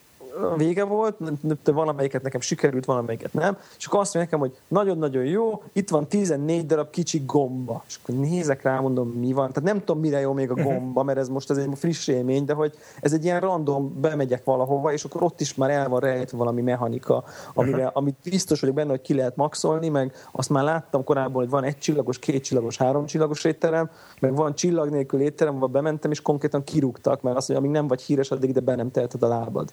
[0.56, 1.16] vége volt,
[1.64, 6.08] valamelyiket nekem sikerült, valamelyiket nem, és akkor azt mondja nekem, hogy nagyon-nagyon jó, itt van
[6.08, 10.20] 14 darab kicsi gomba, és akkor nézek rá, mondom, mi van, tehát nem tudom, mire
[10.20, 10.62] jó még a mhm.
[10.62, 14.44] gomba, mert ez most ez egy friss élmény, de hogy ez egy ilyen random, bemegyek
[14.44, 18.74] valahova, és akkor ott is már el van rejtve valami mechanika, amire, amit biztos vagyok
[18.74, 22.44] benne, hogy ki lehet maxolni, meg azt már láttam korábban, hogy van egy csillagos, két
[22.44, 23.90] csillagos, három csillagos étterem,
[24.20, 27.88] meg van csillag nélkül étterem, ahol bementem, és konkrétan kirúgtak, mert azt mondja, amíg nem
[27.88, 29.72] vagy híres, addig de be nem teheted a lábad.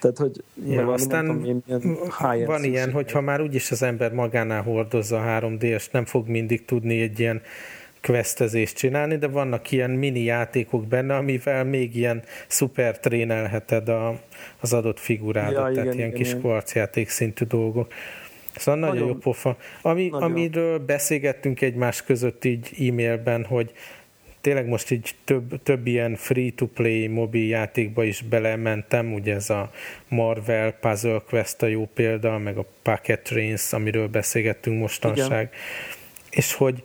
[0.00, 4.62] Tehát, hogy ja, aztán tudom, ilyen, ilyen van ilyen, hogyha már úgyis az ember magánál
[4.62, 7.42] hordozza a 3D-est, nem fog mindig tudni egy ilyen
[8.02, 14.20] questezést csinálni, de vannak ilyen mini játékok benne, amivel még ilyen szuper trénelheted a,
[14.60, 17.92] az adott figurádat, ja, tehát igen, ilyen igen, kis kvarcjáték szintű dolgok.
[18.56, 19.56] Szóval nagyon, nagyon jó pofa.
[19.82, 20.30] Ami, nagyon.
[20.30, 23.72] Amiről beszélgettünk egymás között így e-mailben, hogy
[24.40, 29.70] tényleg most így több, több ilyen free-to-play mobil játékba is belementem, ugye ez a
[30.08, 35.50] Marvel Puzzle Quest a jó példa, meg a Pocket Trains, amiről beszélgettünk mostanság, Igen.
[36.30, 36.82] és hogy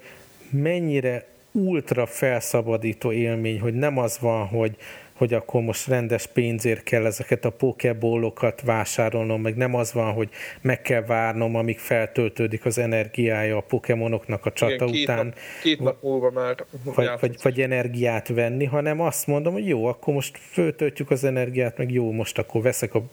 [0.49, 4.75] mennyire ultra felszabadító élmény, hogy nem az van, hogy
[5.15, 10.29] hogy akkor most rendes pénzért kell ezeket a pokebólokat vásárolnom, meg nem az van, hogy
[10.61, 15.25] meg kell várnom, amíg feltöltődik az energiája a pokémonoknak a csata Igen, két után.
[15.25, 19.85] Nap, két nap múlva már vagy, vagy, vagy energiát venni, hanem azt mondom, hogy jó,
[19.85, 23.03] akkor most föltöltjük az energiát, meg jó, most akkor veszek a,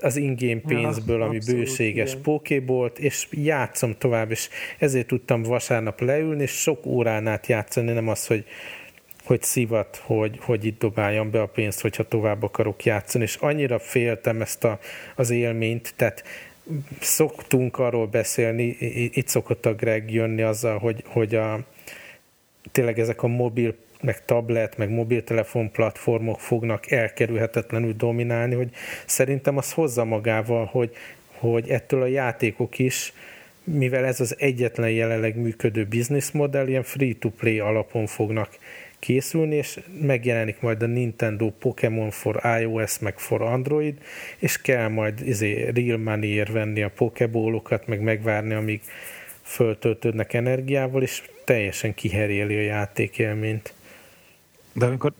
[0.00, 2.22] az ingame pénzből, ami abszolút, bőséges igen.
[2.22, 8.08] pokébolt, és játszom tovább, és ezért tudtam vasárnap leülni, és sok órán át játszani, nem
[8.08, 8.44] az, hogy
[9.26, 13.78] hogy szivat, hogy, hogy itt dobáljam be a pénzt, hogyha tovább akarok játszani, és annyira
[13.78, 14.78] féltem ezt a,
[15.14, 16.24] az élményt, tehát
[17.00, 18.64] szoktunk arról beszélni,
[19.12, 21.60] itt szokott a Greg jönni azzal, hogy, hogy a,
[22.72, 28.70] tényleg ezek a mobil, meg tablet, meg mobiltelefon platformok fognak elkerülhetetlenül dominálni, hogy
[29.06, 30.90] szerintem az hozza magával, hogy,
[31.38, 33.12] hogy ettől a játékok is,
[33.64, 38.58] mivel ez az egyetlen jelenleg működő bizniszmodell, ilyen free-to-play alapon fognak
[38.98, 43.98] készülni, és megjelenik majd a Nintendo Pokémon for iOS, meg for Android,
[44.38, 48.80] és kell majd izé, real money venni a pokebólokat, meg megvárni, amíg
[49.42, 53.74] föltöltődnek energiával, és teljesen kiheréli a játékélményt.
[54.78, 55.12] De amikor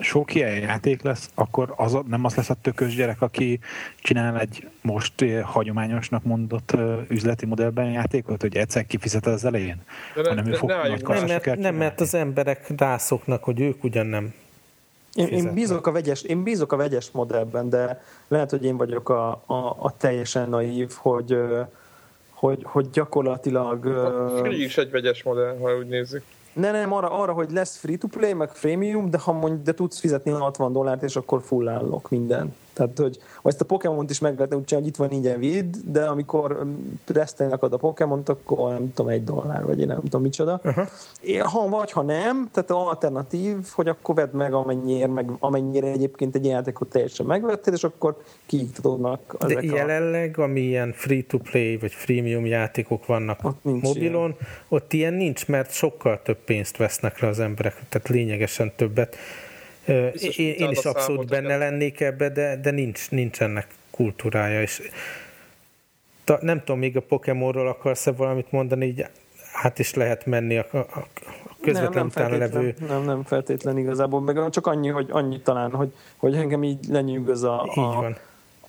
[0.00, 3.60] sok ilyen játék lesz, akkor az nem az lesz a tökös gyerek, aki
[3.96, 9.82] csinál egy most eh, hagyományosnak mondott eh, üzleti modellben játékot, hogy egyszer kifizeted az elején?
[10.14, 13.84] De hanem ő fog ne, nagy nem, mert, nem, mert az emberek rászoknak, hogy ők
[13.84, 14.34] ugyan nem
[15.14, 19.08] én, én, bízok a vegyes, én bízok a vegyes modellben, de lehet, hogy én vagyok
[19.08, 21.38] a, a, a teljesen naív, hogy,
[22.30, 23.86] hogy, hogy gyakorlatilag...
[23.86, 26.24] A free is egy vegyes modell, ha úgy nézzük.
[26.52, 30.30] Ne, nem, arra, arra, hogy lesz free-to-play, meg freemium, de ha mondjuk de tudsz fizetni
[30.30, 32.54] 60 dollárt, és akkor full állok minden.
[32.72, 35.76] Tehát, hogy vagy ezt a Pokémon-t is meg lehetne úgy hogy itt van ingyen vid,
[35.84, 36.66] de amikor
[37.04, 40.60] presztelnek ad a Pokémon-t, akkor nem tudom, egy dollár, vagy én nem tudom micsoda.
[40.64, 40.86] Uh-huh.
[41.38, 46.44] Ha vagy, ha nem, tehát alternatív, hogy akkor vedd meg amennyire, meg amennyire egyébként egy
[46.44, 50.42] játékot teljesen megvetted, és akkor kiiktatódnak De ezek jelenleg, a...
[50.42, 54.48] ami ilyen free-to-play, vagy freemium játékok vannak ott mobilon, ilyen.
[54.68, 59.16] ott ilyen nincs, mert sokkal több pénzt vesznek le az emberek, tehát lényegesen többet
[59.86, 64.82] Biztos, én, én is abszolút benne lennék ebbe, de, de nincs, nincs ennek kultúrája, és
[66.24, 69.06] ta, nem tudom, még a Pokémonról akarsz-e valamit mondani, így
[69.52, 71.06] hát is lehet menni a, a, a
[71.60, 72.74] közvetlen nem, utána levő...
[72.88, 77.42] Nem, nem feltétlen igazából, meg csak annyi, hogy annyi talán, hogy, hogy engem így lenyűgöz
[77.42, 78.16] a, a, van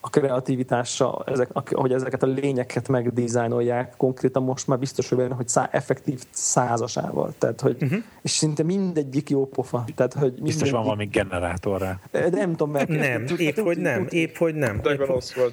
[0.05, 5.47] a kreativitással, ezek, hogy ezeket a lényeket megdizájnolják, konkrétan most már biztos, hogy benne, hogy
[5.47, 7.33] szá, effektív százasával.
[7.37, 7.99] Tehát, hogy, uh-huh.
[8.21, 9.85] És szinte mindegyik jó pofa.
[9.95, 11.99] Tehát, hogy biztos van valami generátor rá.
[12.11, 12.89] De nem tudom meg.
[12.89, 14.81] Nem, épp hogy nem, épp hogy nem.
[14.83, 15.01] Épp,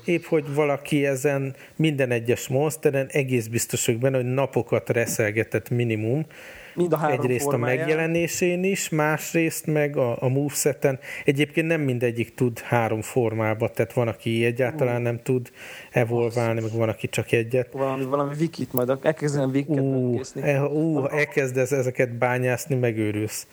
[0.05, 6.27] épp hogy valaki ezen minden egyes monsteren egész biztos, hogy benne, hogy napokat reszelgetett minimum,
[6.75, 7.77] Mind a három Egyrészt formáján.
[7.77, 10.99] a megjelenésén is, másrészt meg a, a moveseten.
[11.25, 15.51] Egyébként nem mindegyik tud három formába, tehát van, aki egyáltalán nem tud
[15.91, 17.73] evolválni, meg van, aki csak egyet.
[17.73, 23.47] Valami, valami wikit, majd elkezdem wikiket uh, e, uh, elkezdesz ezeket bányászni, megőrülsz.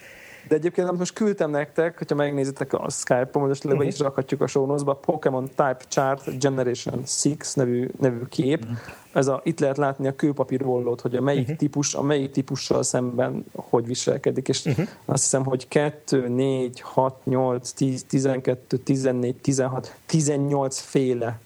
[0.47, 3.87] De egyébként most küldtem nektek, hogyha megnézitek a Skype-on, most uh-huh.
[3.87, 8.61] is rakhatjuk a show Pokémon Type Chart Generation 6 nevű, nevű kép.
[8.63, 8.77] Uh-huh.
[9.13, 11.57] Ez a, itt lehet látni a kőpapír rollót, hogy a melyik uh-huh.
[11.57, 14.87] típus, a melyik típussal szemben hogy viselkedik, és uh-huh.
[15.05, 21.39] azt hiszem, hogy 2, 4, 6, 8, 10, 12, 14, 16, 18 féle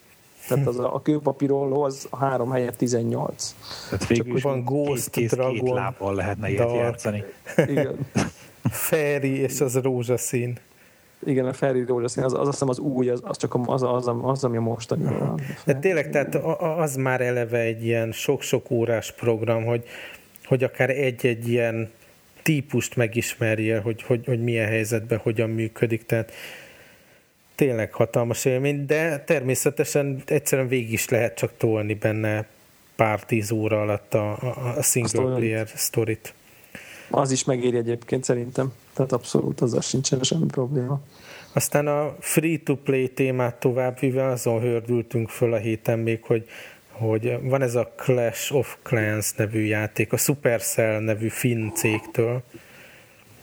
[0.48, 3.56] tehát az a, a kőpapírolló az a három helyett 18.
[3.90, 7.24] Tehát végül is van Ghost, két, két lábbal lehetne ilyet játszani.
[7.58, 7.96] Igen.
[8.70, 10.58] Fairy és az rózsaszín.
[11.26, 14.08] Igen, a Fairy rózsaszín, az, az azt hiszem az új, az, az csak az, az,
[14.08, 15.42] az, az ami a mostani van.
[15.66, 19.84] De tényleg, tehát az már eleve egy ilyen sok-sok órás program, hogy,
[20.46, 21.92] hogy akár egy-egy ilyen
[22.44, 26.32] típust megismerjél, hogy, hogy, hogy milyen helyzetben hogyan működik, tehát
[27.56, 32.46] tényleg hatalmas élmény, de természetesen egyszerűen végig is lehet csak tolni benne
[32.96, 34.32] pár tíz óra alatt a,
[34.78, 36.34] a single player sztorit.
[37.12, 38.74] Az is megéri egyébként szerintem.
[38.94, 41.02] Tehát abszolút azzal sincsen semmi probléma.
[41.54, 46.48] Aztán a free-to-play témát továbbvive azon hördültünk föl a héten még, hogy,
[46.92, 52.42] hogy van ez a Clash of Clans nevű játék, a Supercell nevű finn cégtől.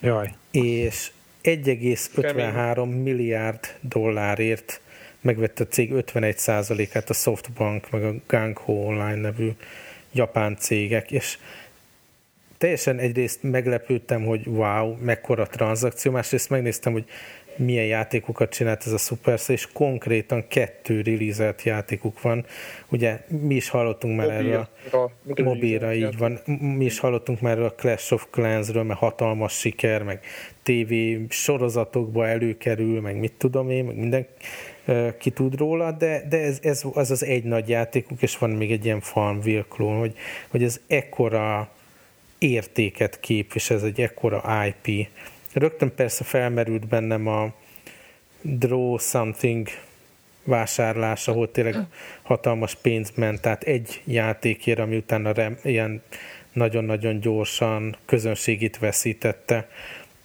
[0.00, 0.34] Jaj.
[0.50, 1.10] És
[1.42, 4.80] 1,53 milliárd dollárért
[5.20, 9.50] megvette a cég 51%-át a Softbank, meg a Gang Ho Online nevű
[10.12, 11.38] japán cégek, és
[12.58, 17.04] teljesen egyrészt meglepődtem, hogy wow, mekkora tranzakció, másrészt megnéztem, hogy
[17.58, 22.44] milyen játékokat csinált ez a Supercell, és konkrétan kettő release játékuk van.
[22.88, 26.38] Ugye mi is hallottunk már erről a mobilra, így van.
[26.60, 30.20] Mi is hallottunk már erről a Clash of Clans-ről, mert hatalmas siker, meg
[30.62, 30.92] TV
[31.28, 34.26] sorozatokba előkerül, meg mit tudom én, meg minden
[35.18, 38.72] ki tud róla, de, de ez, ez, az az egy nagy játékuk, és van még
[38.72, 40.14] egy ilyen Farmville klón, hogy,
[40.48, 41.70] hogy ez ekkora
[42.38, 45.08] értéket képvisel, ez egy ekkora IP.
[45.52, 47.52] Rögtön persze felmerült bennem a
[48.42, 49.68] Draw Something
[50.44, 51.76] vásárlás, ahol tényleg
[52.22, 56.02] hatalmas pénz ment, tehát egy játékért, ami utána rem, ilyen
[56.52, 59.68] nagyon-nagyon gyorsan közönségét veszítette,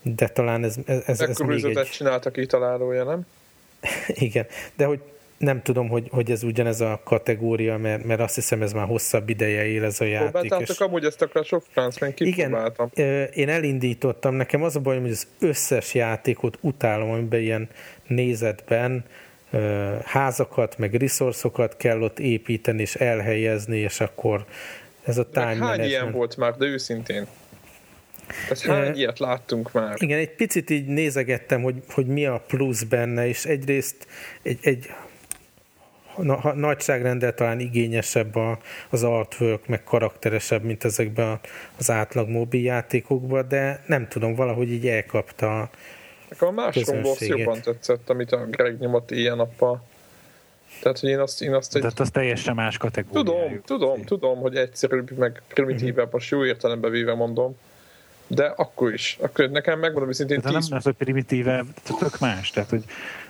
[0.02, 1.90] de talán ez, ez, ez, ez még egy...
[1.90, 3.26] csináltak kitalálója, nem?
[4.08, 4.46] Igen,
[4.76, 5.00] de hogy
[5.44, 9.30] nem tudom, hogy, hogy ez ugyanez a kategória, mert, mert azt hiszem ez már hosszabb
[9.30, 10.32] ideje él ez a játék.
[10.32, 10.80] Próbáltátok és...
[10.80, 12.72] amúgy ezt a Clash of Clans, mert Igen,
[13.34, 17.70] én elindítottam, nekem az a baj, hogy az összes játékot utálom, amiben ilyen
[18.08, 19.06] nézetben
[20.04, 24.46] házakat, meg resourcokat kell ott építeni és elhelyezni, és akkor
[25.04, 25.90] ez a time Hány management.
[25.90, 27.28] ilyen volt már, de őszintén?
[28.28, 29.96] Tehát hány ilyet láttunk már?
[29.98, 34.08] Igen, egy picit így nézegettem, hogy, hogy mi a plusz benne, és egyrészt
[34.42, 34.90] egy, egy
[36.18, 38.58] na, nagyságrendel talán igényesebb a,
[38.90, 41.40] az artwork, meg karakteresebb, mint ezekben
[41.78, 45.70] az átlag mobil játékokban, de nem tudom, valahogy így elkapta a
[46.30, 49.84] Nekem a másik boss jobban tetszett, amit a Greg nyomott ilyen nappal.
[50.82, 51.82] Tehát, hogy én azt, én azt egy...
[51.82, 53.24] Tehát az teljesen más kategória.
[53.24, 57.58] Tudom, tudom, tudom, hogy egyszerűbb, meg primitívebb, most jó értelembe véve mondom
[58.34, 59.18] de akkor is.
[59.22, 60.68] Akkor nekem megmondom szintén de tíz...
[60.68, 61.64] nem az, hogy primitíve,
[62.00, 62.50] tök más.
[62.50, 62.84] Tehát, hogy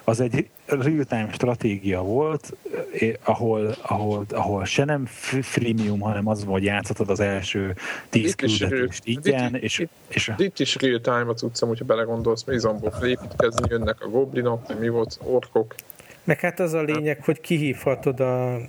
[0.04, 2.54] az egy real-time stratégia volt,
[3.00, 5.06] eh, ahol, ahol, ahol se nem
[5.42, 7.76] freemium, hanem az, hogy játszhatod az első
[8.10, 10.36] tíz küldetést igen, és, itt, és a...
[10.38, 15.20] itt is real-time az utcam, hogyha belegondolsz, mi izomból építkezni, jönnek a goblinok, mi volt,
[15.24, 15.76] orkok.
[16.24, 18.60] Meg hát az a lényeg, hogy kihívhatod a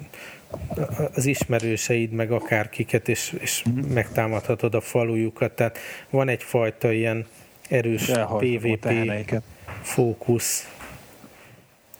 [1.15, 3.65] az ismerőseid, meg akárkiket, és, és
[3.95, 5.79] megtámadhatod a falujukat, tehát
[6.11, 7.27] van egyfajta ilyen
[7.69, 8.89] erős PvP
[9.83, 10.69] fókusz.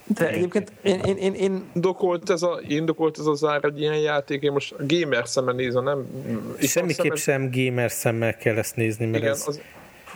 [0.07, 1.65] De egyébként én, én, én, én...
[1.75, 5.85] Indokolt ez, a, indokolt ez az ár egy ilyen játék, én most gamer szemmel nézem,
[5.85, 6.07] nem...
[6.61, 9.45] Semmiképp sem gamer szemmel kell ezt nézni, mert Igen, ez...
[9.47, 9.61] Az,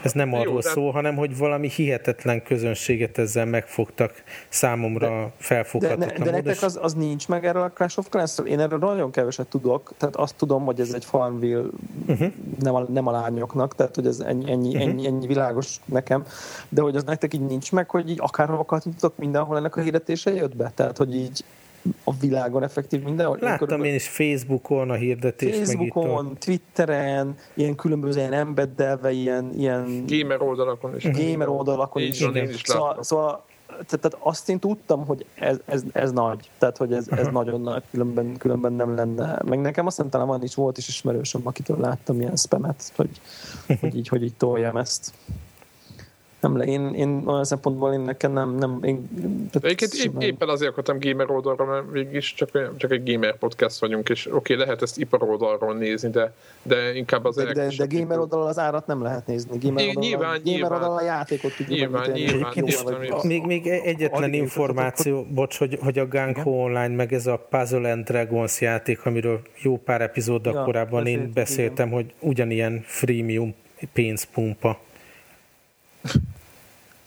[0.01, 6.07] ez nem arról Jó, szól, hanem hogy valami hihetetlen közönséget ezzel megfogtak számomra de, felfoghatatlan
[6.07, 8.79] De, de, de nektek az, az nincs meg erről a Clash of clans Én erről
[8.79, 11.63] nagyon keveset tudok, tehát azt tudom, hogy ez egy Farmville
[12.07, 12.31] uh-huh.
[12.59, 14.81] nem, a, nem a lányoknak, tehát hogy ez ennyi, ennyi, uh-huh.
[14.81, 16.25] ennyi, ennyi világos nekem,
[16.69, 20.33] de hogy az nektek így nincs meg, hogy így akárhol tudok mindenhol ennek a hirdetése
[20.33, 21.43] jött be, tehát hogy így
[22.03, 23.37] a világon effektív mindenhol.
[23.41, 25.57] Láttam én is Facebookon a hirdetés.
[25.57, 31.03] Facebookon, meg Twitteren, ilyen különböző ilyen embeddelve, ilyen, ilyen gamer oldalakon is.
[31.03, 32.21] Gamer oldalakon is.
[32.21, 36.77] Van, is szóval, szóval tehát, tehát azt én tudtam, hogy ez, ez, ez nagy, tehát
[36.77, 39.39] hogy ez, ez nagyon nagy, különben, különben nem lenne.
[39.45, 43.21] Meg nekem azt nem talán van is, volt is ismerősöm, akitől láttam ilyen spamet, hogy,
[43.79, 45.13] hogy így, hogy így toljam ezt
[46.39, 49.09] nem le, én, én olyan szempontból én nekem nem, nem én,
[49.61, 54.09] Egyébként épp, éppen azért akartam gamer oldalra, mert mégis csak, csak egy gamer podcast vagyunk,
[54.09, 57.85] és oké, okay, lehet ezt ipar oldalról nézni, de, de inkább az De, de, de
[57.89, 59.57] gamer oldalról az árat nem lehet nézni.
[59.61, 63.67] Gamer oldalról, nyilván, gamer nyilván, oldalról a játékot tudjuk nyilván, nyilván, nyilván, nyilván, még, még
[63.67, 69.05] egyetlen információ, bocs, hogy, hogy a Gunko Online, meg ez a Puzzle and Dragons játék,
[69.05, 71.99] amiről jó pár epizóddal ja, korábban én beszéltem, igen.
[71.99, 73.55] hogy ugyanilyen freemium
[73.93, 74.79] pénzpumpa.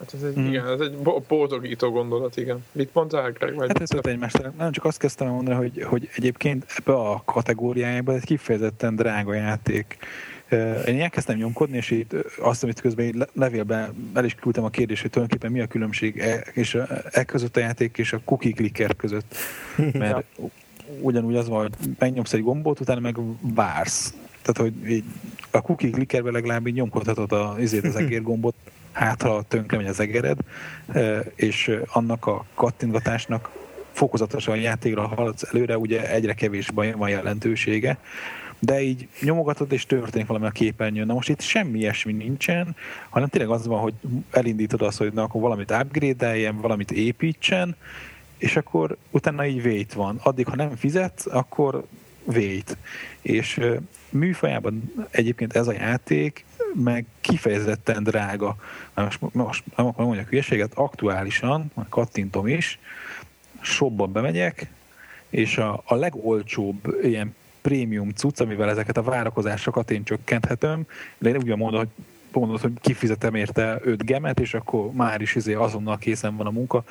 [0.03, 0.47] Hát ez egy, mm.
[0.47, 0.97] igen, ez egy
[1.29, 2.65] boldogító gondolat, igen.
[2.73, 3.61] Mit mondtál, Greg?
[3.61, 4.51] Hát ez egymást.
[4.59, 9.97] Nem csak azt kezdtem mondani, hogy, hogy egyébként ebbe a kategóriájában egy kifejezetten drága játék.
[10.87, 15.03] Én elkezdtem nyomkodni, és itt azt, amit közben így levélben el is küldtem a kérdést,
[15.03, 16.79] hogy tulajdonképpen mi a különbség e, és
[17.11, 19.35] e között a játék és a cookie clicker között.
[19.93, 20.25] Mert
[21.01, 24.15] ugyanúgy az van, hogy megnyomsz egy gombot, utána meg vársz.
[24.43, 25.05] Tehát, hogy így
[25.51, 27.53] a cookie clickerben legalább így nyomkodhatod a,
[27.83, 28.55] az egér gombot,
[28.93, 30.39] hát ha tönkre megy az egered,
[31.35, 33.51] és annak a kattintgatásnak
[33.93, 37.99] fokozatosan a játékra haladsz előre, ugye egyre kevésbé van jelentősége,
[38.59, 41.07] de így nyomogatod, és történik valami a képernyőn.
[41.07, 42.77] Na most itt semmi ilyesmi nincsen,
[43.09, 43.95] hanem tényleg az van, hogy
[44.31, 47.77] elindítod azt, hogy na, akkor valamit upgrade valamit építsen,
[48.39, 50.21] és akkor utána így wait van.
[50.23, 51.85] Addig, ha nem fizet, akkor
[52.25, 52.77] wait.
[53.21, 53.61] És
[54.09, 56.45] műfajában egyébként ez a játék
[56.75, 58.57] meg kifejezetten drága.
[58.95, 62.79] Most, most nem akarom mondani a hülyeséget, aktuálisan, kattintom is,
[63.61, 64.67] shopba bemegyek,
[65.29, 70.87] és a, a legolcsóbb ilyen prémium cucc, amivel ezeket a várakozásokat én csökkenthetem,
[71.19, 71.89] de én úgy mondom, hogy
[72.41, 76.51] mondod, hogy kifizetem érte 5 gemet, és akkor már is izé azonnal készen van a
[76.51, 76.85] munka,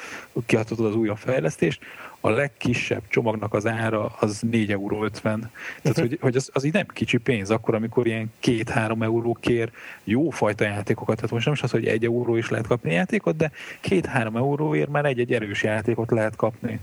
[0.45, 1.81] kiadhatod az újabb fejlesztést.
[2.19, 5.07] A legkisebb csomagnak az ára az 4,50 euró.
[5.07, 9.71] Tehát, hogy, hogy az, az így nem kicsi pénz, akkor, amikor ilyen 2-3 euró kér
[10.03, 11.15] jó fajta játékokat.
[11.15, 13.51] Tehát most nem is az, hogy 1 euró is lehet kapni játékot, de
[13.83, 16.79] 2-3 euróért már egy-egy erős játékot lehet kapni.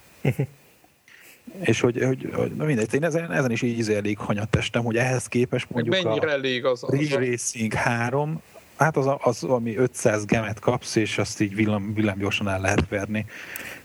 [1.61, 4.19] És hogy, hogy, hogy na mindegy, én ezen, ezen is így elég
[4.51, 8.43] testem, hogy ehhez képest mondjuk mennyire a elég az, az Ridge Racing 3,
[8.77, 12.89] hát az, az, ami 500 gemet kapsz, és azt így villam, villam gyorsan el lehet
[12.89, 13.27] verni.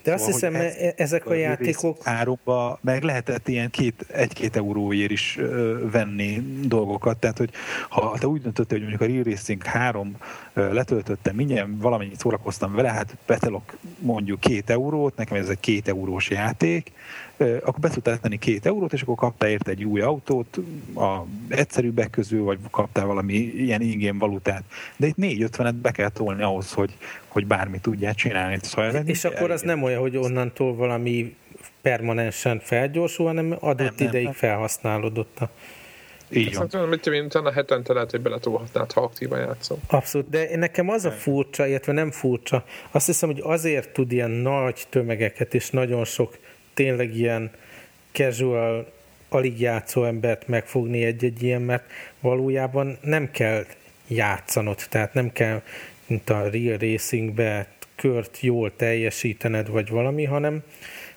[0.03, 2.03] De szóval, azt hiszem, ez, e- ezek a, a játékok...
[2.03, 7.49] Háromba meg lehetett ilyen két, egy-két euróért is ö, venni dolgokat, tehát hogy
[7.89, 10.17] ha te úgy döntöttél, hogy mondjuk a Real Racing 3
[10.53, 15.87] ö, letöltötte, mindjárt valamennyit szórakoztam vele, hát betelok mondjuk két eurót, nekem ez egy két
[15.87, 16.91] eurós játék,
[17.43, 20.57] akkor be tudtál tenni két eurót, és akkor kaptál érte egy új autót,
[20.95, 24.63] a egyszerűbbek közül, vagy kaptál valami ilyen ingén valutát.
[24.95, 28.57] De itt 4-50-et be kell tolni ahhoz, hogy, hogy bármit tudjál csinálni.
[28.61, 31.35] Szóval és akkor az nem olyan, hogy onnantól valami
[31.81, 34.33] permanensen felgyorsul, hanem adott nem, nem, ideig nem.
[34.33, 35.49] felhasználod ott a...
[36.29, 36.69] Így van.
[36.69, 39.77] Szerintem, mit én utána hetente lehet, hogy beletolhatnád, ha aktívan játszom.
[39.87, 44.29] Abszolút, de nekem az a furcsa, illetve nem furcsa, azt hiszem, hogy azért tud ilyen
[44.29, 46.37] nagy tömegeket és nagyon sok
[46.73, 47.51] tényleg ilyen
[48.11, 48.91] casual,
[49.29, 51.83] alig játszó embert megfogni egy-egy ilyen, mert
[52.19, 53.65] valójában nem kell
[54.07, 55.61] játszanod, tehát nem kell,
[56.07, 60.63] mint a Real Racingbe kört jól teljesítened, vagy valami, hanem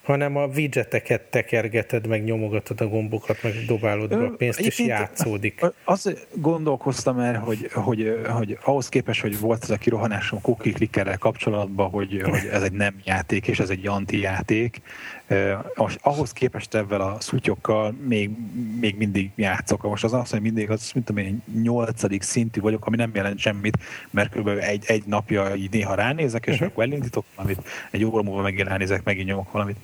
[0.07, 5.61] hanem a widgeteket tekergeted, meg nyomogatod a gombokat, meg dobálod be a pénzt, és játszódik.
[5.85, 11.19] Azt gondolkoztam el, hogy, hogy, hogy ahhoz képest, hogy volt ez a kirohanásom cookie clickerrel
[11.19, 14.81] kapcsolatban, hogy, hogy ez egy nem játék, és ez egy anti-játék,
[15.26, 15.26] most
[16.01, 18.31] ahhoz képest ebben a szutyokkal még,
[18.81, 19.83] még mindig játszok.
[19.83, 23.39] Most az azt, hogy mindig az, mint tudom én, nyolcadik szintű vagyok, ami nem jelent
[23.39, 23.79] semmit,
[24.11, 24.49] mert kb.
[24.49, 26.69] egy, egy napja így néha ránézek, és uh-huh.
[26.69, 29.77] akkor elindítok valamit, egy óra múlva megint ránézek, megint nyomok valamit.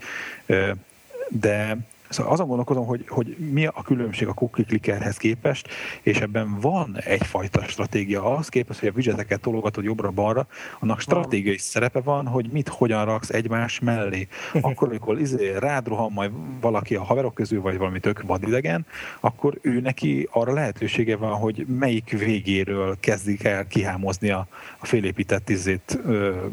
[1.28, 1.76] De
[2.12, 5.68] Szóval azon gondolkodom, hogy, hogy mi a különbség a cookie clickerhez képest,
[6.02, 8.24] és ebben van egyfajta stratégia.
[8.24, 10.46] Ahhoz képest, hogy a widgeteket tologatod jobbra-balra,
[10.80, 14.28] annak stratégiai szerepe van, hogy mit hogyan raksz egymás mellé.
[14.60, 18.86] Akkor, amikor izé, rád rohan majd valaki a haverok közül, vagy valami tök vadidegen,
[19.20, 24.46] akkor ő neki arra lehetősége van, hogy melyik végéről kezdik el kihámozni a,
[24.78, 26.46] a félépített izét, ö,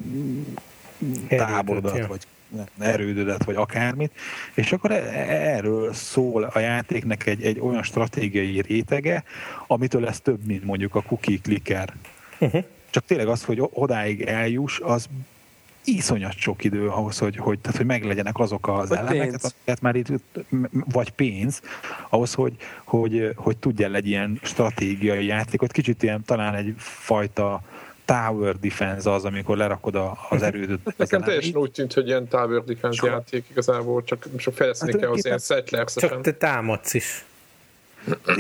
[1.28, 2.28] táborodat, vagy
[2.80, 4.12] erődödet, vagy akármit,
[4.54, 5.12] és akkor e-
[5.56, 9.24] erről szól a játéknek egy, egy olyan stratégiai rétege,
[9.68, 11.93] amitől ez több, mint mondjuk a cookie clicker.
[12.39, 12.64] Uh-huh.
[12.89, 15.10] Csak tényleg az, hogy odáig eljuss, az
[15.84, 19.95] iszonyat sok idő ahhoz, hogy, hogy, tehát, hogy meglegyenek azok az vagy elemeket, amiket már
[19.95, 20.08] itt,
[20.70, 21.62] vagy pénz,
[22.10, 27.62] ahhoz, hogy, hogy, hogy tudjál egy ilyen stratégiai játékot, kicsit ilyen talán egy fajta
[28.10, 30.97] tower defense az, amikor lerakod a, az erődöt.
[30.97, 33.12] Nekem teljesen úgy tűnt, hogy ilyen tower defense Soha.
[33.12, 37.26] játék igazából, csak, csak fejleszteni hát, kell az ilyen settlers Csak te támadsz is.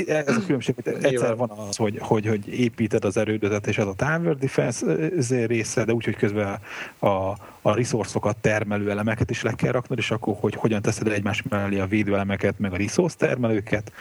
[0.07, 3.85] Ez a különbség, hogy egyszer van az, hogy, hogy, hogy építed az erődötet, és ez
[3.85, 6.59] a tower defense része, de úgy, hogy közben
[6.99, 7.07] a,
[7.61, 11.79] a resource termelő elemeket is le kell raknod, és akkor hogy hogyan teszed egymás mellé
[11.79, 13.91] a védőelemeket, meg a resource termelőket,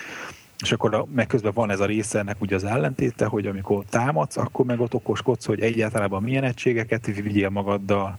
[0.63, 3.85] és akkor a, meg közben van ez a része ennek ugye az ellentéte, hogy amikor
[3.91, 8.19] támadsz, akkor meg ott okoskodsz, hogy egyáltalán milyen egységeket vigyél magaddal,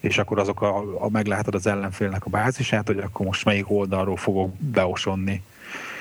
[0.00, 4.16] és akkor azok a, a meglátod az ellenfélnek a bázisát, hogy akkor most melyik oldalról
[4.16, 5.42] fogok beosonni.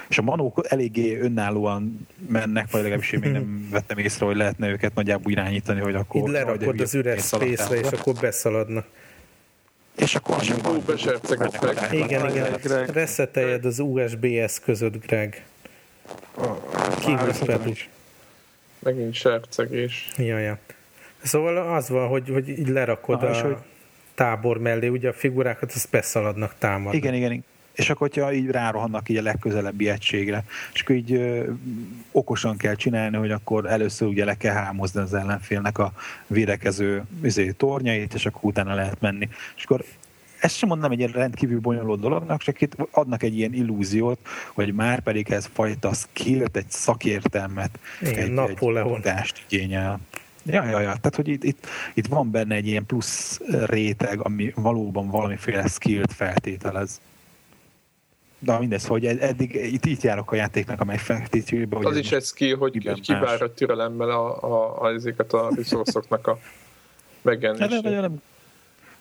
[0.07, 4.69] És a manók eléggé önállóan mennek, vagy legalábbis én még nem vettem észre, hogy lehetne
[4.69, 6.21] őket nagyjából irányítani, hogy akkor...
[6.21, 8.85] Így lerakod az üres space és akkor beszaladnak.
[9.95, 11.93] És akkor az beserceget meg.
[11.93, 12.85] Igen, igen.
[12.85, 15.45] Reszeteljed az USB eszközöd, Greg.
[16.99, 17.89] Kihúz pedig.
[18.79, 20.11] Megint sercegés.
[20.17, 20.57] Ja, ja.
[21.23, 23.57] Szóval az van, hogy, hogy így lerakod ah, a hogy...
[24.15, 26.97] tábor mellé, ugye a figurákat, azt beszaladnak támadni.
[26.97, 27.43] Igen, igen, igen
[27.73, 30.43] és akkor, hogyha így rárohannak így a legközelebbi egységre,
[30.73, 31.51] és akkor így ö,
[32.11, 35.93] okosan kell csinálni, hogy akkor először ugye le kell hámozni az ellenfélnek a
[36.27, 39.29] védekező izé, tornyait, és akkor utána lehet menni.
[39.55, 39.83] És akkor
[40.39, 44.19] ezt sem mondom egy ilyen rendkívül bonyolult dolognak, csak itt adnak egy ilyen illúziót,
[44.53, 49.01] hogy már pedig ez fajta skillt, egy szakértelmet, Igen, egy, Napóleon.
[49.03, 49.99] egy igényel.
[50.45, 50.79] Ja, ja, ja.
[50.79, 56.13] Tehát, hogy itt, itt, itt van benne egy ilyen plusz réteg, ami valóban valamiféle skillt
[56.13, 57.01] feltételez
[58.43, 61.77] de mindez, hogy eddig itt, itt járok a játéknak a megfektetőjébe.
[61.81, 66.37] Az is egy skill, hogy, kivár a türelemmel a, a, a, ezeket a resource a
[67.21, 67.81] megjelenését.
[67.81, 68.21] Nem, nem,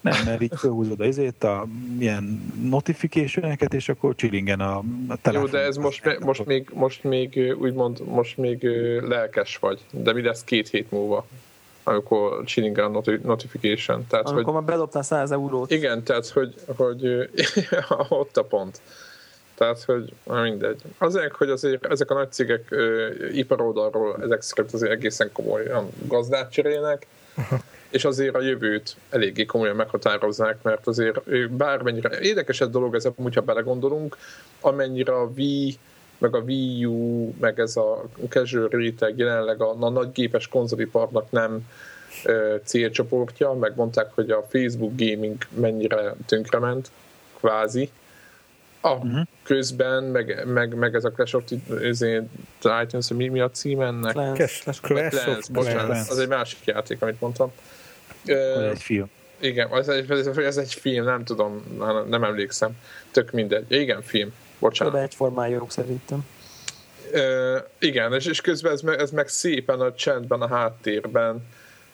[0.01, 1.66] Nem, mert így fölhúzod a izét, a
[1.99, 5.47] ilyen notification és akkor csilingen a, a telefon.
[5.47, 8.62] Jó, de ez most, most, még, most még úgymond, most még
[9.01, 9.80] lelkes vagy.
[9.90, 11.26] De mi lesz két hét múlva?
[11.84, 14.07] amikor csilingen a notification.
[14.07, 15.70] Tehát, amikor hogy, már bedobtál 100 eurót.
[15.70, 17.28] Igen, tehát hogy, hogy
[18.09, 18.80] ott a pont.
[19.63, 20.83] Tehát, hogy mindegy.
[20.99, 26.51] Azért, hogy azért ezek a nagy cégek ö, iparoldalról ezek szerint azért egészen komolyan gazdát
[26.51, 27.07] cserélnek,
[27.91, 33.41] és azért a jövőt eléggé komolyan meghatározzák, mert azért bármennyire érdekes ez dolog, ez hogyha
[33.41, 34.17] belegondolunk,
[34.61, 35.79] amennyire a Wii,
[36.19, 41.31] meg a Wii U, meg ez a casual réteg jelenleg a, a nagy gépes konzoliparnak
[41.31, 41.69] nem
[42.25, 46.91] ö, célcsoportja, megmondták, hogy a Facebook gaming mennyire tönkrement,
[47.39, 47.91] kvázi,
[48.85, 49.20] a uh-huh.
[49.43, 51.43] közben, meg, meg, meg ez a Clash of
[52.59, 54.12] Titans, mi, mi a cím ennek?
[54.12, 56.09] Clash, Clash, Clash of Clans.
[56.09, 57.53] Az egy másik játék, amit mondtam.
[58.24, 59.11] Ez egy film.
[59.39, 61.78] Igen, ez egy, ez egy film, nem tudom,
[62.09, 62.70] nem emlékszem.
[63.11, 63.64] Tök mindegy.
[63.68, 64.33] Igen, film.
[64.59, 64.95] Bocsánat.
[64.95, 66.26] Több egyformájuk szerintem.
[67.12, 71.49] Uh, igen, és, és közben ez meg, ez meg szépen a csendben, a háttérben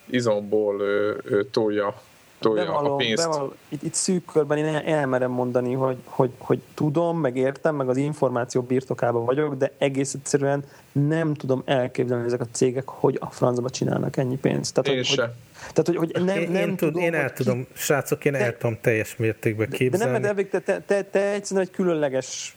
[0.05, 2.01] izomból uh, uh, tolja
[2.39, 3.23] tolja bevallom, a pénzt.
[3.23, 7.89] Bevallom, itt, itt szűk körben én elmerem mondani, hogy, hogy, hogy tudom, meg értem, meg
[7.89, 13.29] az információ birtokában vagyok, de egész egyszerűen nem tudom elképzelni ezek a cégek, hogy a
[13.29, 14.73] francba csinálnak ennyi pénzt.
[14.73, 15.29] Tehát, én hogy, hogy,
[15.73, 17.69] tehát, hogy, hogy nem, én, nem én tudom, én el tudom, ki...
[17.73, 20.19] srácok, én el tudom teljes mértékben képzelni.
[20.19, 22.55] De, de nem, de te, te, te egyszerűen egy különleges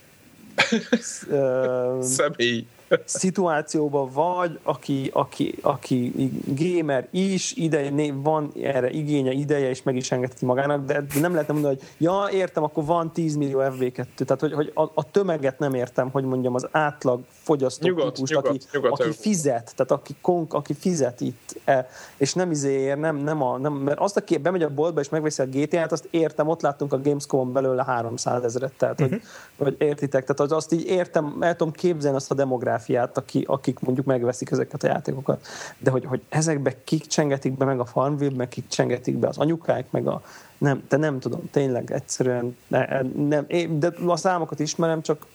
[2.00, 2.66] személy
[3.04, 6.12] szituációban vagy, aki, aki, aki
[6.46, 11.48] gamer is, ide, van erre igénye, ideje, és meg is engedheti magának, de nem lehet
[11.48, 14.06] mondani, hogy ja, értem, akkor van 10 millió FV2.
[14.24, 18.32] Tehát, hogy, hogy a, a tömeget nem értem, hogy mondjam, az átlag fogyasztó nyugodt, típust,
[18.32, 22.98] nyugodt, aki, nyugodt, aki fizet, tehát aki, konk, aki fizet itt, e, és nem izéért,
[22.98, 26.08] nem, nem, a, nem, mert azt, aki bemegy a boltba és megveszi a GTA-t, azt
[26.10, 29.18] értem, ott láttunk a Gamescom belőle 300 ezeret, tehát, uh-huh.
[29.18, 29.20] hogy,
[29.56, 29.64] mhm.
[29.64, 32.81] hogy értitek, tehát azt így értem, el tudom képzelni azt a demográfiát,
[33.14, 35.46] aki, akik mondjuk megveszik ezeket a játékokat,
[35.78, 39.38] de hogy, hogy ezekbe kik csengetik be meg a Farmville, meg kik csengetik be az
[39.38, 40.22] anyukák, meg a
[40.58, 43.46] nem, de nem tudom, tényleg egyszerűen ne, nem,
[43.78, 45.26] de a számokat ismerem, csak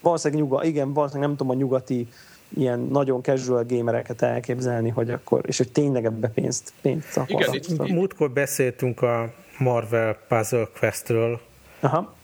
[0.00, 2.08] valószínűleg nyuga, igen, valószínűleg nem tudom a nyugati
[2.48, 7.54] ilyen nagyon casual gamereket elképzelni, hogy akkor, és hogy tényleg ebbe pénzt, pénzt akarnak.
[7.54, 11.40] Igen, itt, Múltkor beszéltünk a Marvel Puzzle Questről,
[11.80, 12.14] Aha.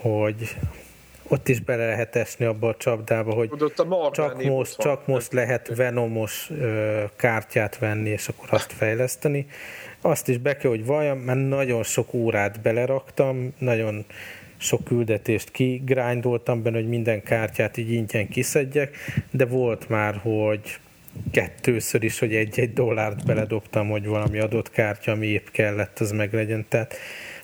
[0.00, 0.56] hogy
[1.30, 3.50] ott is bele lehet esni abba a csapdába, hogy
[4.12, 6.50] csak most, csak most lehet Venomos
[7.16, 9.46] kártyát venni, és akkor azt fejleszteni.
[10.00, 14.04] Azt is be kell, hogy valljam, mert nagyon sok órát beleraktam, nagyon
[14.56, 18.96] sok küldetést kigrindoltam benne, hogy minden kártyát így ingyen kiszedjek,
[19.30, 20.78] de volt már, hogy
[21.30, 26.66] kettőször is, hogy egy-egy dollárt beledobtam, hogy valami adott kártya, ami épp kellett, az meglegyen.
[26.68, 26.94] Tehát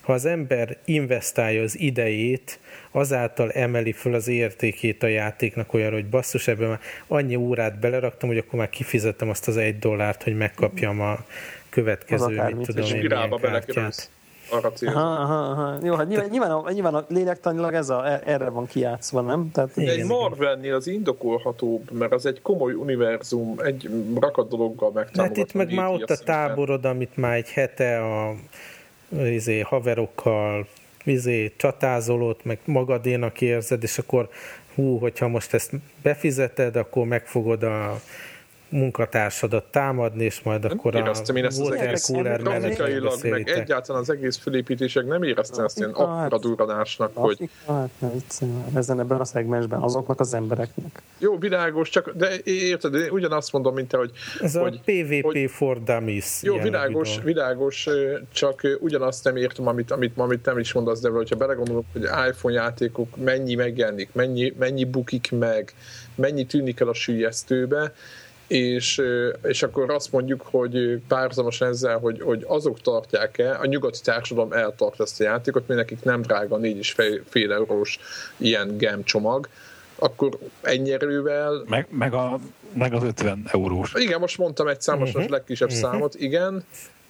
[0.07, 2.59] ha az ember investálja az idejét,
[2.91, 8.29] azáltal emeli föl az értékét a játéknak olyan, hogy basszus, ebben már annyi órát beleraktam,
[8.29, 11.19] hogy akkor már kifizettem azt az egy dollárt, hogy megkapjam a
[11.69, 14.11] következő, mit tudom én, milyen kártyát
[14.51, 15.79] arra Aha, aha, aha.
[15.83, 19.51] Jó, hát nyilván, nyilván, a, nyilván a lélektanilag ez a, e- erre van kiátszva, nem?
[19.53, 23.91] Tehát, De egy Marvelnél az indokolhatóbb, mert az egy komoly univerzum, egy
[24.21, 25.41] rakat dologgal megtámogatva.
[25.41, 28.35] Hát itt meg már ott a táborod, amit már egy hete a
[29.09, 30.67] izé, haverokkal
[31.05, 34.29] izé, csatázolót, meg magadénak érzed, és akkor
[34.75, 38.01] hú, hogyha most ezt befizeted, akkor megfogod a
[38.69, 44.11] munkatársadat támadni, és majd akkor nem éreztem én ezt az egész grafikailag, meg egyáltalán az
[44.11, 47.49] egész fölépítések nem éreztem ezt ilyen akkora durranásnak, hogy...
[47.67, 47.91] Hát
[48.75, 51.03] ezen ebben a szegmensben, azoknak az embereknek.
[51.19, 54.11] Jó, világos, csak de érted, én ugyanazt mondom, mint te, hogy...
[54.41, 56.43] Ez hogy, a PvP hogy, for Dummies.
[56.43, 57.89] Jó, világos, világos,
[58.33, 62.55] csak ugyanazt nem értem, amit, amit, amit nem is mondasz, de hogyha belegondolok, hogy iPhone
[62.55, 65.75] játékok mennyi megjelenik, mennyi, mennyi bukik meg,
[66.15, 67.93] mennyi tűnik el a sülyeztőbe,
[68.47, 69.03] és,
[69.43, 75.01] és akkor azt mondjuk, hogy párzamosan ezzel, hogy, hogy azok tartják-e, a nyugati társadalom eltart
[75.01, 77.99] ezt a játékot, mert nekik nem drága 4,5 fél eurós
[78.37, 79.49] ilyen gem csomag,
[79.99, 81.63] akkor ennyi erővel...
[81.67, 82.39] Meg, meg, a,
[82.73, 83.93] meg az 50 eurós.
[83.95, 85.31] Igen, most mondtam egy számos, uh-huh.
[85.31, 85.83] legkisebb uh-huh.
[85.83, 86.65] számot, igen,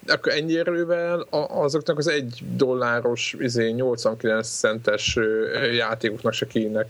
[0.06, 5.18] akkor ennyi erővel azoknak az egy dolláros, izé, 89 centes
[5.76, 6.86] játékoknak se kéne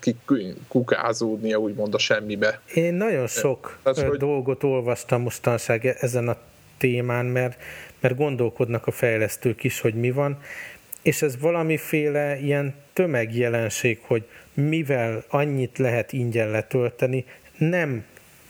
[0.69, 2.61] kukázódnia úgymond a semmibe.
[2.75, 4.19] Én nagyon sok Tehát, hogy...
[4.19, 6.37] dolgot olvastam mostanság e- ezen a
[6.79, 7.63] témán, mert,
[8.01, 10.39] mert gondolkodnak a fejlesztők is, hogy mi van,
[11.03, 17.25] és ez valamiféle ilyen tömegjelenség, hogy mivel annyit lehet ingyen letölteni,
[17.59, 18.05] nem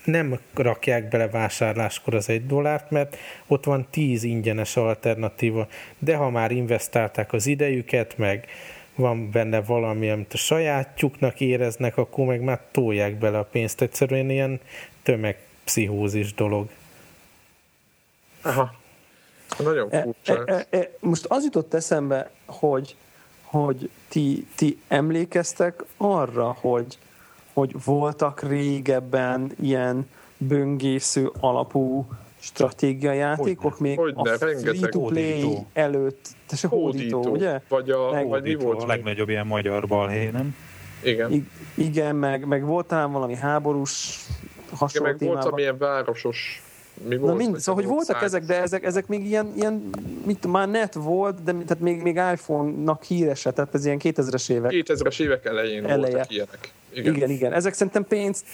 [0.06, 6.30] nem rakják bele vásárláskor az egy dollárt, mert ott van tíz ingyenes alternatíva, de ha
[6.30, 8.48] már investálták az idejüket, meg
[8.94, 13.80] van benne valami, amit a sajátjuknak éreznek, akkor meg már tolják bele a pénzt.
[13.80, 14.60] Egyszerűen ilyen
[15.02, 16.68] tömegpszichózis dolog.
[18.42, 18.74] Aha.
[19.58, 20.44] Nagyon e, furcsa.
[20.44, 22.96] E, e, e, most az jutott eszembe, hogy,
[23.42, 26.98] hogy ti, ti emlékeztek arra, hogy,
[27.56, 32.06] hogy voltak régebben ilyen böngésző alapú
[32.38, 36.28] stratégiai játékok, még hogy a free-to-play előtt.
[36.46, 37.60] Te se hódító, hódító, ugye?
[37.68, 38.82] Vagy, a, meg, vagy mi volt?
[38.82, 40.54] A legnagyobb ilyen magyar balhé, nem?
[41.02, 41.32] Igen.
[41.32, 44.24] I- igen, meg, meg volt talán valami háborús
[44.74, 46.62] hasonló igen, meg volt amilyen városos
[47.04, 49.90] mi volt, Na mind, szóval, hogy voltak ezek, de ezek, ezek még ilyen, ilyen
[50.24, 54.70] mit, már net volt, de tehát még, még iPhone-nak hírese, tehát ez ilyen 2000-es évek.
[54.74, 56.12] 2000-es évek elején Eleje.
[56.12, 56.72] voltak ilyenek.
[56.94, 57.14] Igen.
[57.14, 57.52] igen, igen.
[57.52, 58.44] Ezek szerintem pénzt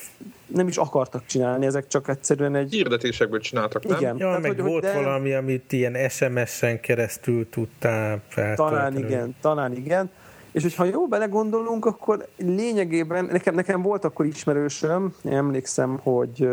[0.47, 2.73] nem is akartak csinálni, ezek csak egyszerűen egy...
[2.73, 3.99] Hirdetésekből csináltak, nem?
[3.99, 4.17] Igen.
[4.19, 4.93] Ja, Tehát, meg hogy, volt de...
[4.93, 8.71] valami, amit ilyen SMS-en keresztül tudtál feltölteni.
[8.71, 10.11] Talán igen, talán igen.
[10.53, 16.49] És hogyha jól belegondolunk, akkor lényegében, nekem, nekem volt akkor ismerősöm, emlékszem, hogy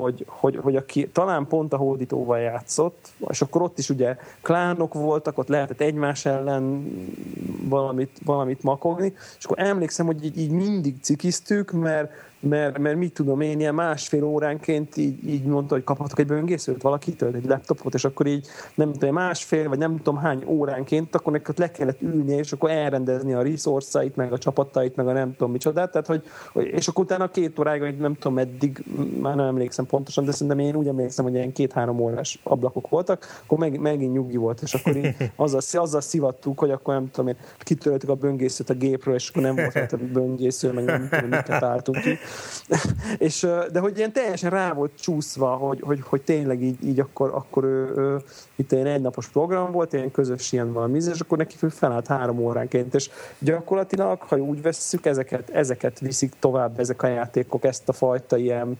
[0.00, 4.94] hogy, hogy, hogy aki talán pont a hódítóval játszott, és akkor ott is ugye klánok
[4.94, 6.86] voltak, ott lehetett egymás ellen
[7.68, 12.12] valamit, valamit makogni, és akkor emlékszem, hogy így, így mindig cikiztük, mert
[12.44, 16.82] mert, mert mit tudom én, ilyen másfél óránként így, így mondta, hogy kaphatok egy böngészőt
[16.82, 21.32] valakitől, egy laptopot, és akkor így nem tudom, másfél, vagy nem tudom hány óránként, akkor
[21.32, 25.30] neked le kellett ülni, és akkor elrendezni a resource meg a csapatait, meg a nem
[25.36, 26.22] tudom micsodát, tehát hogy,
[26.64, 28.84] és akkor utána két óráig, hogy nem tudom meddig,
[29.20, 33.26] már nem emlékszem pontosan, de szerintem én úgy emlékszem, hogy ilyen két-három órás ablakok voltak,
[33.44, 37.28] akkor meg, megint nyugi volt, és akkor így azzal, azzal szivattuk, hogy akkor nem tudom
[37.28, 41.28] én, kitöltük a böngészőt a gépről, és akkor nem volt a böngésző, meg nem tudom,
[41.28, 42.18] miket álltunk ki.
[43.18, 47.30] És, de hogy ilyen teljesen rá volt csúszva, hogy, hogy, hogy tényleg így, így akkor,
[47.34, 48.22] akkor ő, ő,
[48.56, 52.94] itt egy egynapos program volt, ilyen közös ilyen valami, és akkor neki felállt három óránként,
[52.94, 58.36] és gyakorlatilag, ha úgy vesszük, ezeket, ezeket viszik tovább ezek a játékok, ezt a fajta
[58.36, 58.78] ilyen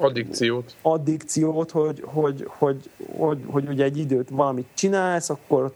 [0.00, 0.74] Addikciót.
[0.82, 5.72] Addikciót, hogy, hogy, hogy, hogy, hogy ugye egy időt valamit csinálsz, akkor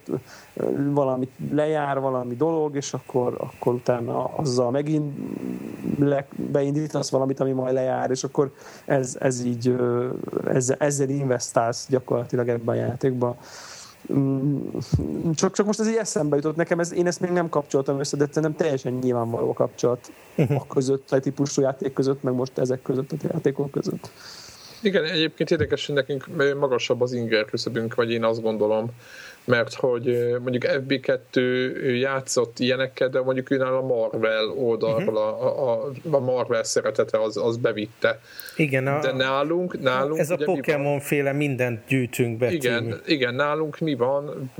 [0.92, 5.18] valamit lejár valami dolog, és akkor, akkor utána azzal megint
[5.98, 8.52] le, beindítasz valamit, ami majd lejár, és akkor
[8.84, 9.76] ez, ez így,
[10.46, 13.36] ezzel, ezzel investálsz gyakorlatilag ebben a játékban.
[14.12, 14.68] Mm,
[15.34, 16.56] csak, csak most ez így eszembe jutott.
[16.56, 21.12] Nekem, ez, én ezt még nem kapcsoltam össze, de nem teljesen nyilvánvaló kapcsolat a között,
[21.12, 24.10] a típusú játék között, meg most ezek között a játékok között.
[24.82, 26.26] Igen, egyébként érdekes, hogy nekünk
[26.58, 28.90] magasabb az inger küszöbünk, vagy én azt gondolom,
[29.44, 31.40] mert hogy mondjuk FB2
[32.00, 35.44] játszott ilyenekkel, de mondjuk ő a Marvel oldalról uh-huh.
[35.44, 38.20] a, a, a Marvel szeretete az, az bevitte.
[38.56, 42.52] Igen, a, de nálunk, nálunk ez a Pokémon féle mindent gyűjtünk be.
[42.52, 44.52] Igen, igen, nálunk mi van,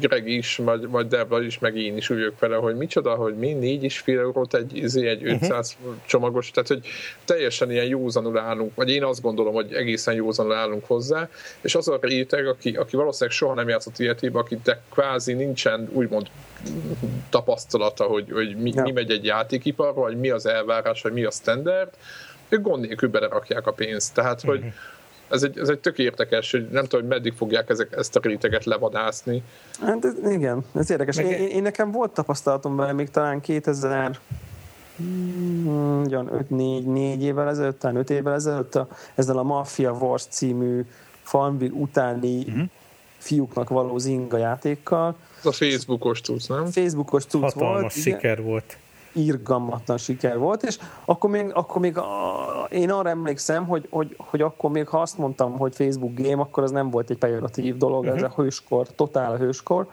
[0.00, 3.52] Greg is, vagy, vagy Debra is, meg én is úgy vele, hogy micsoda, hogy mi
[3.52, 5.94] négy is fél eurót egy, izé, egy 500 uh-huh.
[6.06, 6.86] csomagos, tehát hogy
[7.24, 11.28] teljesen ilyen józanul állunk, vagy én azt gondolom, hogy egészen józanul állunk hozzá,
[11.60, 15.88] és az a réteg, aki, aki valószínűleg soha nem játszott ilyet, esetében, akiknek kvázi nincsen
[15.92, 16.26] úgymond
[17.30, 18.82] tapasztalata, hogy, hogy mi, ja.
[18.82, 21.90] mi megy egy játékipar, vagy mi az elvárás, vagy mi a standard,
[22.48, 24.14] ők gond nélkül belerakják a pénzt.
[24.14, 24.72] Tehát, hogy uh-huh.
[25.30, 28.20] ez egy, ez egy tök érdekes, hogy nem tudom, hogy meddig fogják ezek, ezt a
[28.22, 29.42] réteget levadászni.
[29.80, 31.16] Hát igen, ez érdekes.
[31.16, 31.26] Meg...
[31.26, 34.18] Én, én, nekem volt tapasztalatom vele még talán 2000
[36.30, 40.84] 5 4, 4 évvel ezelőtt, talán 5 évvel ezelőtt a, ezzel a Mafia Wars című
[41.22, 42.68] Farmville utáni uh-huh
[43.24, 45.16] fiúknak való zinga játékkal.
[45.38, 46.66] Ez a Facebookos tudsz, nem?
[46.66, 47.92] Facebookos tudsz Hatalmas volt.
[47.92, 48.44] siker igen.
[48.44, 48.78] volt
[49.14, 54.40] irgalmatlan siker volt, és akkor még, akkor még a, én arra emlékszem, hogy, hogy, hogy
[54.40, 58.02] akkor még ha azt mondtam, hogy Facebook game, akkor az nem volt egy pejoratív dolog,
[58.02, 58.16] uh-huh.
[58.16, 58.32] ez mhm.
[58.32, 59.86] a hőskor, totál hőskor,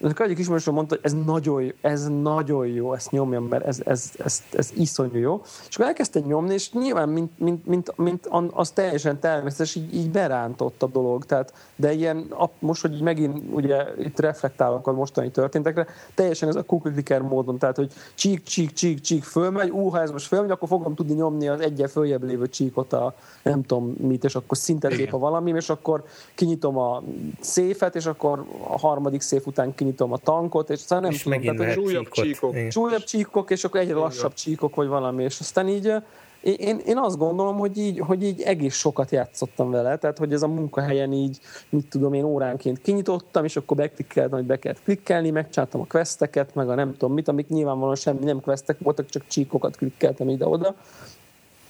[0.00, 3.80] ezek egyik ismerősöm mondta, hogy ez nagyon, jó, ez nagyon jó, ezt nyomjam, mert ez,
[3.84, 5.40] ez, ez, ez iszonyú jó.
[5.68, 10.10] És akkor elkezdte nyomni, és nyilván, mint, mint, mint, mint az teljesen természetes, így, így
[10.10, 11.24] berántott a dolog.
[11.24, 16.62] Tehát, de ilyen, most, hogy megint ugye itt reflektálok a mostani történtekre, teljesen ez a
[16.62, 20.68] clicker módon, tehát, hogy csík, csík, csík, csík fölmegy, ú, ha ez most fölmegy, akkor
[20.68, 24.88] fogom tudni nyomni az egyen följebb lévő csíkot a nem tudom mit, és akkor szinte
[24.88, 27.02] lép a valami, és akkor kinyitom a
[27.40, 31.22] széfet, és akkor a harmadik széf után kinyitom kinyitom a tankot, és aztán nem és
[31.22, 32.54] tudom, tehát, súlyabb csíkok.
[32.70, 35.92] Súlyabb csíkok, és akkor egyre lassabb csíkok, vagy valami, és aztán így
[36.40, 40.42] én, én azt gondolom, hogy így, hogy így egész sokat játszottam vele, tehát hogy ez
[40.42, 45.30] a munkahelyen így, mit tudom én, óránként kinyitottam, és akkor beklikkeltem, hogy be kellett klikkelni,
[45.30, 49.26] megcsináltam a questeket, meg a nem tudom mit, amik nyilvánvalóan semmi nem questek voltak, csak
[49.26, 50.74] csíkokat klikkeltem ide-oda,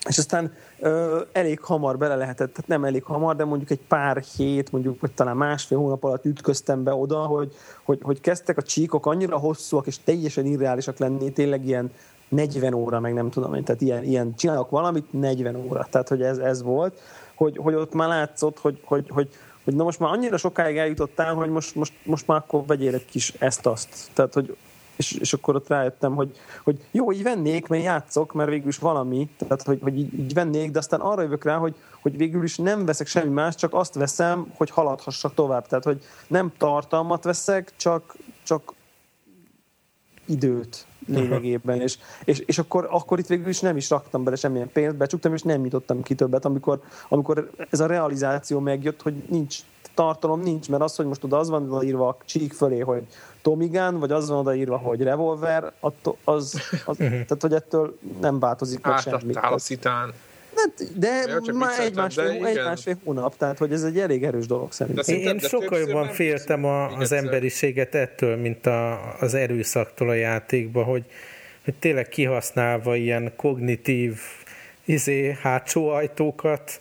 [0.09, 4.23] és aztán ö, elég hamar bele lehetett, tehát nem elég hamar, de mondjuk egy pár
[4.37, 7.53] hét, mondjuk vagy talán másfél hónap alatt ütköztem be oda, hogy,
[7.85, 11.91] hogy, hogy kezdtek a csíkok annyira hosszúak és teljesen irreálisak lenni, tényleg ilyen
[12.29, 16.23] 40 óra, meg nem tudom én, tehát ilyen, ilyen csinálok valamit 40 óra, tehát hogy
[16.23, 17.01] ez, ez volt,
[17.35, 19.29] hogy, hogy ott már látszott, hogy, hogy, hogy,
[19.65, 23.05] hogy na most már annyira sokáig eljutottál, hogy most, most, most már akkor vegyél egy
[23.05, 24.11] kis ezt-azt.
[24.15, 24.57] Tehát, hogy
[24.99, 28.79] és, és akkor ott rájöttem, hogy, hogy jó, így vennék, mert játszok, mert végül is
[28.79, 32.43] valami, tehát hogy, hogy így, így vennék, de aztán arra jövök rá, hogy, hogy végül
[32.43, 35.67] is nem veszek semmi más, csak azt veszem, hogy haladhassak tovább.
[35.67, 38.73] Tehát, hogy nem tartalmat veszek, csak, csak
[40.27, 44.71] időt lényegében, és, és, és akkor, akkor itt végül is nem is raktam bele semmilyen
[44.73, 49.59] pénzt, becsuktam, és nem nyitottam ki többet, amikor, amikor ez a realizáció megjött, hogy nincs
[49.99, 53.03] tartalom, nincs, mert az, hogy most oda az van odaírva a csík fölé, hogy
[53.43, 58.87] Tomigán, vagy az van odaírva, hogy revolver, attól, az, az, tehát hogy ettől nem változik
[58.87, 59.33] meg semmi.
[59.35, 60.13] a szitán.
[60.55, 64.47] Hát, de ja, már egy másfél, egy másfél hónap, tehát hogy ez egy elég erős
[64.47, 65.15] dolog szerintem.
[65.15, 70.83] Én, én sokkal jobban féltem a, az emberiséget ettől, mint a, az erőszaktól a játékba,
[70.83, 71.05] hogy,
[71.65, 74.19] hogy tényleg kihasználva ilyen kognitív
[74.85, 76.81] izé, hátsó ajtókat,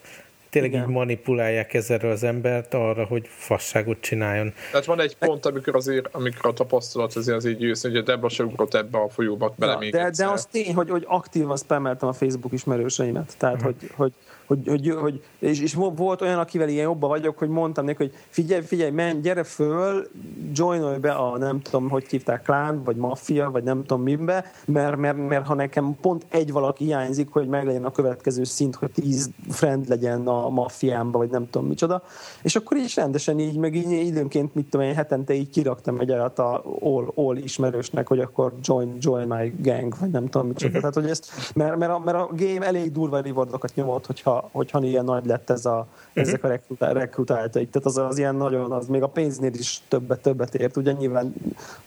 [0.61, 0.89] tényleg Igen.
[0.89, 4.53] így manipulálják ezzel az embert arra, hogy fasságot csináljon.
[4.71, 8.01] Tehát van egy pont, amikor azért, amikor a tapasztalat azért az így jössz, hogy a
[8.01, 11.03] Debra se ugrott ebbe a folyóba bele ja, még de, de az tény, hogy, hogy
[11.07, 13.35] aktívan spameltem a Facebook ismerőseimet.
[13.37, 13.75] Tehát, uh-huh.
[13.79, 14.11] hogy, hogy
[14.47, 18.13] hogy, hogy, hogy és, és, volt olyan, akivel ilyen jobban vagyok, hogy mondtam neki, hogy
[18.29, 20.07] figyelj, figyelj, menj, gyere föl,
[20.53, 24.97] joinolj be a nem tudom, hogy hívták, klán, vagy maffia, vagy nem tudom mibe, mert,
[24.97, 29.29] mert, mert ha nekem pont egy valaki hiányzik, hogy meglegyen a következő szint, hogy tíz
[29.49, 32.03] friend legyen a maffiámba, vagy nem tudom micsoda,
[32.41, 36.11] és akkor is rendesen így, meg így időnként, mit tudom én, hetente így kiraktam egy
[36.11, 36.31] a
[36.79, 40.77] all, all ismerősnek, hogy akkor join, join my gang, vagy nem tudom micsoda.
[40.77, 40.79] Uh-huh.
[40.79, 44.83] Tehát, hogy ezt, mert, mert, a, mert a game elég durva rewardokat nyomott, hogyha hogyha,
[44.83, 46.23] ilyen nagy lett ez a, uh-huh.
[46.23, 47.69] ezek a rekrutáltaik.
[47.69, 51.33] Tehát az, az ilyen nagyon, az még a pénznél is többet, többet ért, ugye nyilván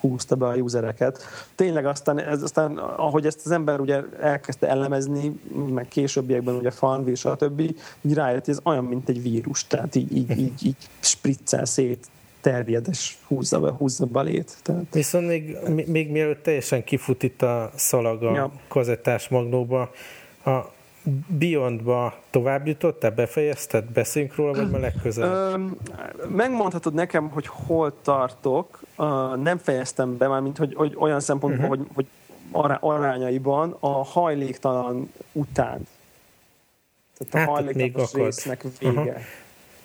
[0.00, 1.22] húzta be a usereket.
[1.54, 5.40] Tényleg aztán, ez, aztán ahogy ezt az ember ugye elkezdte elemezni,
[5.74, 7.60] meg későbbiekben ugye Farmville, stb.,
[8.00, 12.06] így rájött, hogy ez olyan, mint egy vírus, tehát így, így, így, így spriccel szét
[12.40, 14.56] terjed, és húzza be, húzza balét.
[14.62, 14.84] Tehát...
[14.92, 18.52] Viszont még, még mielőtt teljesen kifut itt a szalag a ja.
[18.68, 19.90] kazettás magnóba,
[20.44, 20.50] a,
[21.26, 25.60] Beyondba tovább jutottál, befejezted, beszéljünk róla, vagy már legközelebb?
[26.28, 28.80] Megmondhatod nekem, hogy hol tartok,
[29.42, 31.86] nem fejeztem be, már mint hogy, hogy olyan szempontból, uh-huh.
[31.94, 32.06] hogy,
[32.50, 35.86] hogy arányaiban a hajléktalan után.
[37.18, 39.00] Tehát a hát, hajléktalan résznek vége.
[39.00, 39.14] Uh-huh.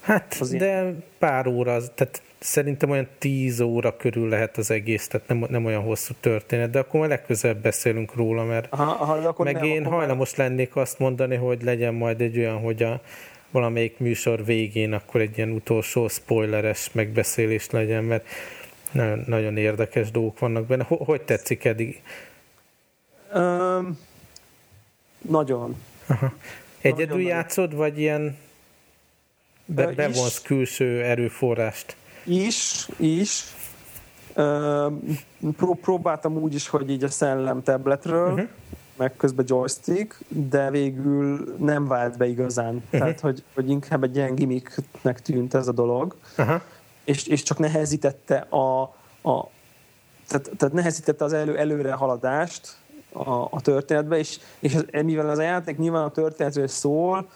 [0.02, 1.04] Hát, az de ilyen...
[1.18, 5.82] pár óra, tehát szerintem olyan 10 óra körül lehet az egész, tehát nem, nem olyan
[5.82, 9.86] hosszú történet, de akkor már legközelebb beszélünk róla, mert aha, aha, akkor meg nem, én
[9.86, 10.48] akkor hajlamos már...
[10.48, 13.02] lennék azt mondani, hogy legyen majd egy olyan, hogy a
[13.52, 18.26] valamelyik műsor végén akkor egy ilyen utolsó spoileres megbeszélés legyen, mert
[18.92, 20.84] nagyon, nagyon érdekes dolgok vannak benne.
[20.84, 22.02] Hogy tetszik eddig?
[23.34, 24.00] Um,
[25.22, 25.76] nagyon.
[26.08, 26.34] Aha.
[26.82, 28.38] Egyedül nagyon játszod, vagy ilyen
[29.66, 31.96] be, bevonsz külső erőforrást?
[32.26, 33.44] Is, is.
[35.58, 38.48] Pró- próbáltam úgy is, hogy így a szellem tabletről, uh-huh.
[38.98, 42.76] meg közben joystick, de végül nem vált be igazán.
[42.76, 43.00] Uh-huh.
[43.00, 46.16] Tehát, hogy, hogy inkább egy ilyen gimmicknek tűnt ez a dolog.
[46.38, 46.62] Uh-huh.
[47.04, 48.82] És, és csak nehezítette a,
[49.30, 49.48] a
[50.28, 52.78] tehát, tehát nehezítette az elő, előre haladást
[53.12, 57.30] a, a történetbe, és, és ez, mivel az a játék nyilván a történetről szól,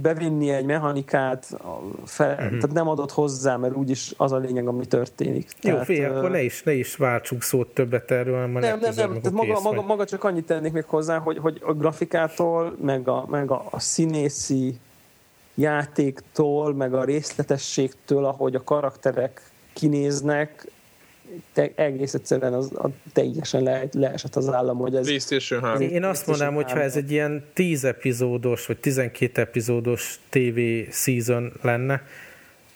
[0.00, 1.56] bevinni egy mechanikát,
[2.04, 2.48] fel, uh-huh.
[2.48, 5.50] tehát nem adott hozzá, mert úgyis az a lényeg, ami történik.
[5.60, 8.94] Jó, tehát, fél, akkor ne is, ne is váltsunk szót többet erről, hanem nem, nem,
[8.94, 13.08] nem, tehát maga, maga, maga, csak annyit tennék még hozzá, hogy, hogy a grafikától, meg
[13.08, 14.78] a, meg a, a színészi
[15.54, 19.42] játéktól, meg a részletességtől, ahogy a karakterek
[19.72, 20.66] kinéznek,
[21.52, 25.06] te, egész egyszerűen az, a, teljesen le, leesett az állam, hogy ez...
[25.06, 25.80] PlayStation 3.
[25.80, 30.58] Én azt mondanám, hogy ha ez egy ilyen 10 epizódos, vagy 12 epizódos TV
[30.90, 32.02] season lenne,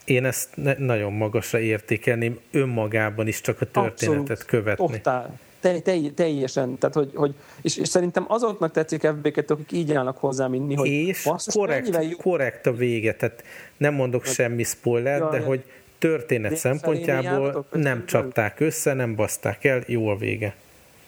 [0.05, 0.49] én ezt
[0.79, 4.45] nagyon magasra értékelném önmagában is csak a történetet Abszolút.
[4.45, 4.87] követni.
[4.87, 5.39] Totál.
[5.61, 10.19] Te, te, teljesen, tehát hogy, hogy és, és, szerintem azoknak tetszik fb akik így állnak
[10.19, 13.45] hozzá, mint mi, hogy és korrekt, korrekt a vége, tehát
[13.77, 15.45] nem mondok hát, semmi spoiler, ja, de ja.
[15.45, 15.65] hogy
[16.01, 20.55] történet szempontjából nem csapták össze, nem baszták el, jó a vége.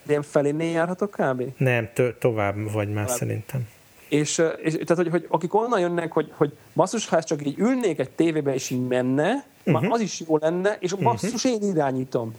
[0.03, 1.43] De én felé járhatok kb?
[1.57, 3.19] Nem, to- tovább vagy már tovább.
[3.19, 3.69] szerintem.
[4.09, 7.59] És, és tehát, hogy, hogy akik onnan jönnek, hogy, hogy basszus, ha ezt csak így
[7.59, 9.73] ülnék egy tévébe és így menne, uh-huh.
[9.73, 9.93] már mhm.
[9.93, 11.63] az is jó lenne, és basszus, uh-huh.
[11.63, 12.35] én irányítom.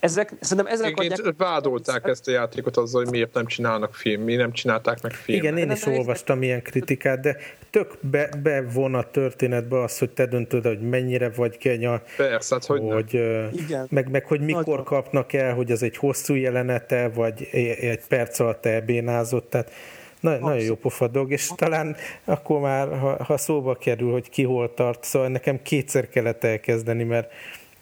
[0.00, 1.34] Ezek, szerintem ezek Igen, adják...
[1.36, 5.38] vádolták ezt a játékot azzal, hogy miért nem csinálnak film, mi nem csinálták meg film.
[5.38, 7.36] Igen, én is olvastam ilyen kritikát, de
[7.70, 12.02] tök be, bevon a történetbe az, hogy te döntöd, hogy mennyire vagy kenya.
[12.16, 13.14] Persze, hát hogy, hogy
[13.52, 13.86] Igen.
[13.90, 14.84] Meg, meg hogy mikor Nagyon.
[14.84, 17.48] kapnak el, hogy ez egy hosszú jelenete, vagy
[17.80, 19.72] egy perc alatt elbénázott, tehát
[20.20, 24.42] na, nagyon jó pofa dolog, és talán akkor már, ha, ha szóba kerül, hogy ki
[24.42, 27.32] hol tart, szóval nekem kétszer kellett elkezdeni, mert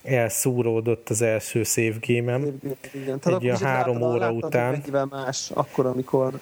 [0.05, 2.61] elszúródott az első save game-em.
[2.93, 4.83] Igen, egy a három óra után.
[5.11, 6.39] más, akkor, amikor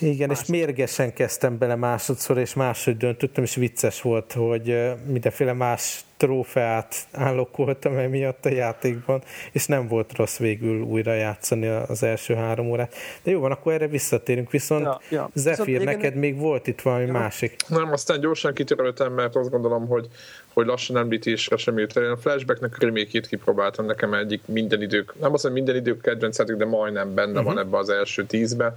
[0.00, 6.04] igen, és mérgesen kezdtem bele másodszor, és máshogy döntöttem, és vicces volt, hogy mindenféle más
[6.16, 9.22] trófeát állokoltam emiatt a játékban,
[9.52, 12.94] és nem volt rossz végül újra játszani az első három órát.
[13.22, 15.30] De jó van, akkor erre visszatérünk, viszont ja, ja.
[15.34, 17.12] Zephyr, neked még volt itt valami ja.
[17.12, 17.56] másik.
[17.68, 20.08] Nem, aztán gyorsan kitöröltem, mert azt gondolom, hogy
[20.52, 25.32] hogy lassan említésre sem jött A Flashbacknek a remake kipróbáltam, nekem egyik minden idők, nem
[25.32, 27.44] azt mondom minden idők kedvenc de majdnem benne uh-huh.
[27.44, 28.76] van ebbe az első tízbe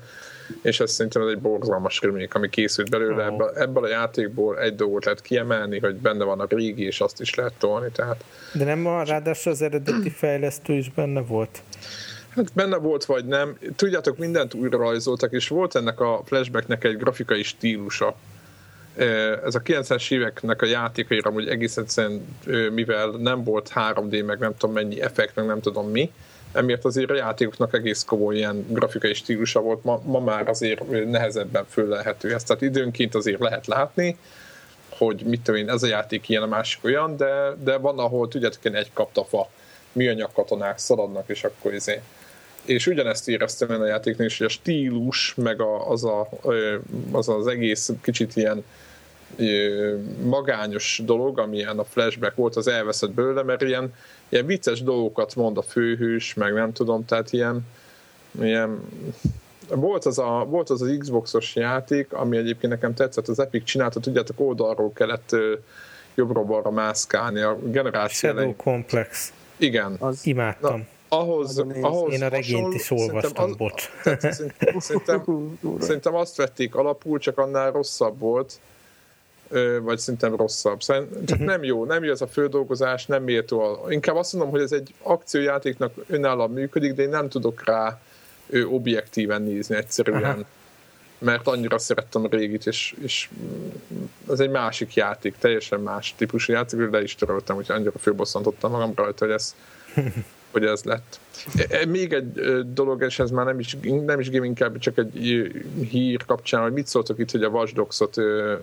[0.62, 3.26] és ez szerintem egy borzalmas remake, ami készült belőle.
[3.26, 7.22] Ebből, ebből a játékból egy dolgot lehet kiemelni, hogy benne van a régi, és azt
[7.22, 7.90] is lehet tolni.
[7.92, 8.24] Tehát...
[8.54, 11.62] De nem a, ráadásul az eredeti fejlesztő is benne volt?
[12.30, 13.58] Hát benne volt, vagy nem.
[13.76, 18.16] Tudjátok, mindent újra rajzoltak, és volt ennek a flashbacknek egy grafikai stílusa.
[19.46, 22.26] Ez a 90-es éveknek a játékaira, hogy egész egyszerűen,
[22.74, 26.12] mivel nem volt 3D, meg nem tudom mennyi effekt, meg nem tudom mi,
[26.54, 31.66] emiatt azért a játékoknak egész komoly ilyen grafikai stílusa volt, ma, ma már azért nehezebben
[31.70, 34.18] föllelhető ezt, tehát időnként azért lehet látni,
[34.90, 38.28] hogy mit tudom én, ez a játék ilyen, a másik olyan, de, de van, ahol
[38.28, 39.50] tudjátok, én egy kaptafa
[39.92, 42.02] műanyag katonák szaladnak, és akkor izé.
[42.66, 46.30] És ugyanezt éreztem én a játéknál is, hogy a stílus, meg a, az, a,
[47.12, 48.64] az az egész kicsit ilyen
[50.24, 53.94] magányos dolog, amilyen a flashback volt, az elveszett belőle, mert ilyen,
[54.30, 57.68] ilyen vicces dolgokat mond a főhős, meg nem tudom, tehát ilyen,
[58.42, 58.80] ilyen
[59.70, 64.00] volt az, a, volt az az Xboxos játék, ami egyébként nekem tetszett, az Epic csinálta,
[64.00, 65.36] tudjátok, oldalról kellett
[66.16, 68.56] jobbra-balra mászkálni, a generáció Shadow elején.
[68.56, 69.34] Complex.
[69.58, 69.96] Igen.
[70.00, 70.80] Az imádtam.
[70.80, 73.90] Na, ahhoz, ahhoz Én a regényt is olvastam, az, bocs.
[74.04, 75.24] Szerintem, szerintem,
[75.80, 78.60] szerintem azt vették alapul, csak annál rosszabb volt,
[79.82, 80.82] vagy szerintem rosszabb.
[80.82, 81.38] Szerintem uh-huh.
[81.38, 81.46] Mhm.
[81.46, 83.86] nem jó, nem jó ez a földolgozás, nem méltó.
[83.90, 88.00] Inkább azt mondom, hogy ez egy akciójátéknak önállóan működik, de én nem tudok rá
[88.52, 90.22] ő objektíven nézni egyszerűen.
[90.22, 90.46] Uh-huh.
[91.18, 93.30] Mert annyira szerettem a régit, és, és
[94.30, 98.92] ez egy másik játék, teljesen más típusú játék, de is töröltem, úgyhogy annyira főbosszantottam magam
[98.96, 99.56] rajta, hogy ez,
[100.52, 101.20] hogy ez lett.
[101.56, 102.32] E, e, még egy
[102.74, 105.14] dolog, és ez már nem is, nem is game, inkább csak egy
[105.90, 108.18] hír kapcsán, hogy mit szóltok itt, hogy a Watch Dogs-ot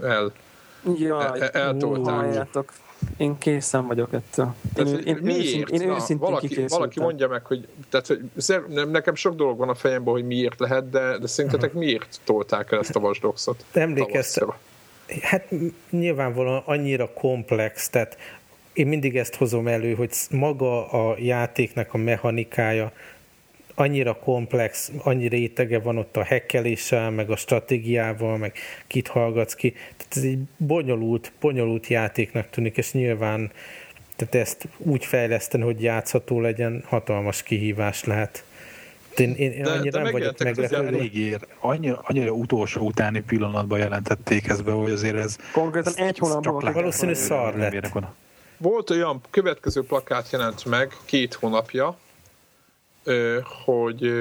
[0.04, 0.32] el
[0.98, 2.48] Jaj, e- eltolták.
[3.16, 4.54] Én készen vagyok ettől.
[4.76, 5.40] Én, tehát, én, miért?
[5.40, 8.20] Őszint, én őszintén valaki, valaki mondja meg, hogy tehát, hogy
[8.90, 11.78] nekem sok dolog van a fejemben, hogy miért lehet, de, de szerintetek mhm.
[11.78, 13.64] miért tolták el ezt a vasdoxot?
[13.72, 14.52] Emlékeztem.
[15.22, 15.48] Hát
[15.90, 18.16] nyilvánvalóan annyira komplex, tehát
[18.72, 22.92] én mindig ezt hozom elő, hogy maga a játéknak a mechanikája
[23.78, 28.52] annyira komplex, annyi rétege van ott a hekkeléssel, meg a stratégiával, meg
[28.86, 29.70] kit hallgatsz ki.
[29.70, 33.50] Tehát ez egy bonyolult, bonyolult játéknak tűnik, és nyilván
[34.16, 38.44] tehát ezt úgy fejleszteni, hogy játszható legyen, hatalmas kihívás lehet.
[39.16, 41.38] Én, én, én annyira de nem vagyok meglepődve.
[41.60, 45.36] Annyira, annyira utolsó utáni pillanatban jelentették ezt be, hogy azért ez...
[45.52, 46.72] Konkrétan egy hónapban.
[46.72, 47.92] Valószínű szar lett.
[48.56, 51.98] Volt olyan következő plakát jelent meg két hónapja,
[53.64, 54.12] hogy,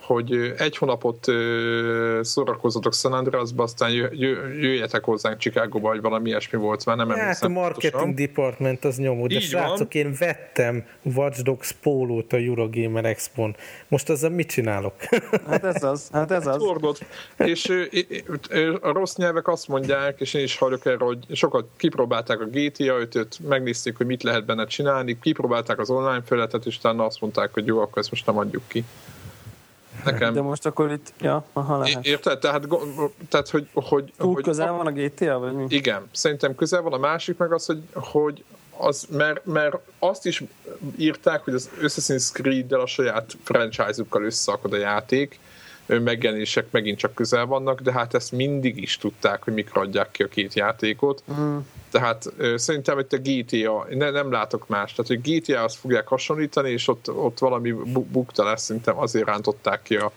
[0.00, 1.24] hogy egy hónapot
[2.20, 3.90] szórakozatok San Andreasba, aztán
[4.60, 7.56] jöjjetek hozzánk Chicagóba, vagy valami ilyesmi volt, már nem hát emlékszem.
[7.56, 8.14] a marketing pontosan.
[8.26, 10.02] department az nyomó, de Így srácok, van.
[10.02, 13.56] én vettem Watch Dogs pólót a Eurogamer Expo-n.
[13.88, 14.94] Most azzal mit csinálok?
[15.46, 16.56] Hát ez az, hát ez az.
[16.56, 17.04] Fordult.
[17.36, 17.72] És
[18.80, 22.98] a rossz nyelvek azt mondják, és én is hallok erről, hogy sokat kipróbálták a GTA
[22.98, 27.52] 5 megnézték, hogy mit lehet benne csinálni, kipróbálták az online felületet, és utána azt mondták,
[27.52, 28.84] hogy jó, akkor ezt most nem adjuk ki.
[30.04, 30.32] Nekem...
[30.32, 32.06] De most akkor itt, ja, aha, lehet.
[32.06, 32.38] Érted?
[32.38, 32.66] Tehát,
[33.28, 33.68] tehát hogy...
[33.72, 35.64] hogy Túl hogy közel van a GTA, vagy mi?
[35.68, 36.92] Igen, szerintem közel van.
[36.92, 38.44] A másik meg az, hogy, hogy
[38.76, 40.42] az, mert, mert azt is
[40.96, 45.38] írták, hogy az Assassin's Creed-del a saját franchise-ukkal összeakad a játék,
[45.86, 50.22] megjelenések megint csak közel vannak, de hát ezt mindig is tudták, hogy mikor adják ki
[50.22, 51.22] a két játékot.
[51.32, 51.56] Mm.
[51.90, 56.06] Tehát ö, szerintem hogy a GTA, ne, nem látok más, tehát hogy GTA azt fogják
[56.06, 57.72] hasonlítani, és ott, ott valami
[58.10, 60.12] bukta lesz, szerintem azért rántották ki a,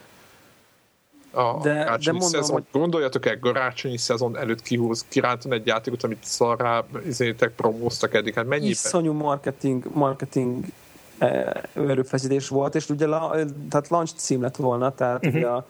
[1.30, 2.54] a de, de mondom, szezon.
[2.54, 2.64] Hogy...
[2.72, 8.34] Gondoljatok el, garácsonyi szezon előtt kihúz, kirántani egy játékot, amit szarrá izétek promóztak eddig.
[8.34, 8.68] Hát mennyi?
[8.68, 10.64] Iszonyú marketing, marketing
[11.74, 13.34] erőfeszítés volt, és ugye la,
[13.70, 15.34] tehát launch cím lett volna, tehát uh-huh.
[15.34, 15.66] ugye a,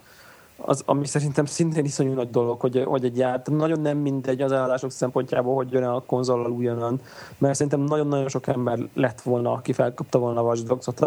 [0.61, 4.51] az, ami szerintem szintén iszonyú nagy dolog, hogy, hogy egy ját, nagyon nem mindegy az
[4.51, 7.01] eladások szempontjából, hogy jön a konzollal újonnan,
[7.37, 11.05] mert szerintem nagyon-nagyon sok ember lett volna, aki felkapta volna a Watch Dogs-ot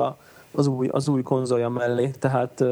[0.54, 2.64] az új, az új konzolja mellé, tehát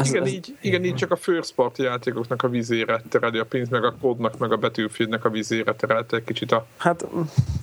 [0.00, 3.44] ez, igen, ez, így, igen, így csak a first party játékoknak a vizére tereli a
[3.44, 6.66] pénzt, meg a kódnak, meg a Battlefieldnek a vizére terelte egy kicsit a...
[6.76, 7.06] Hát...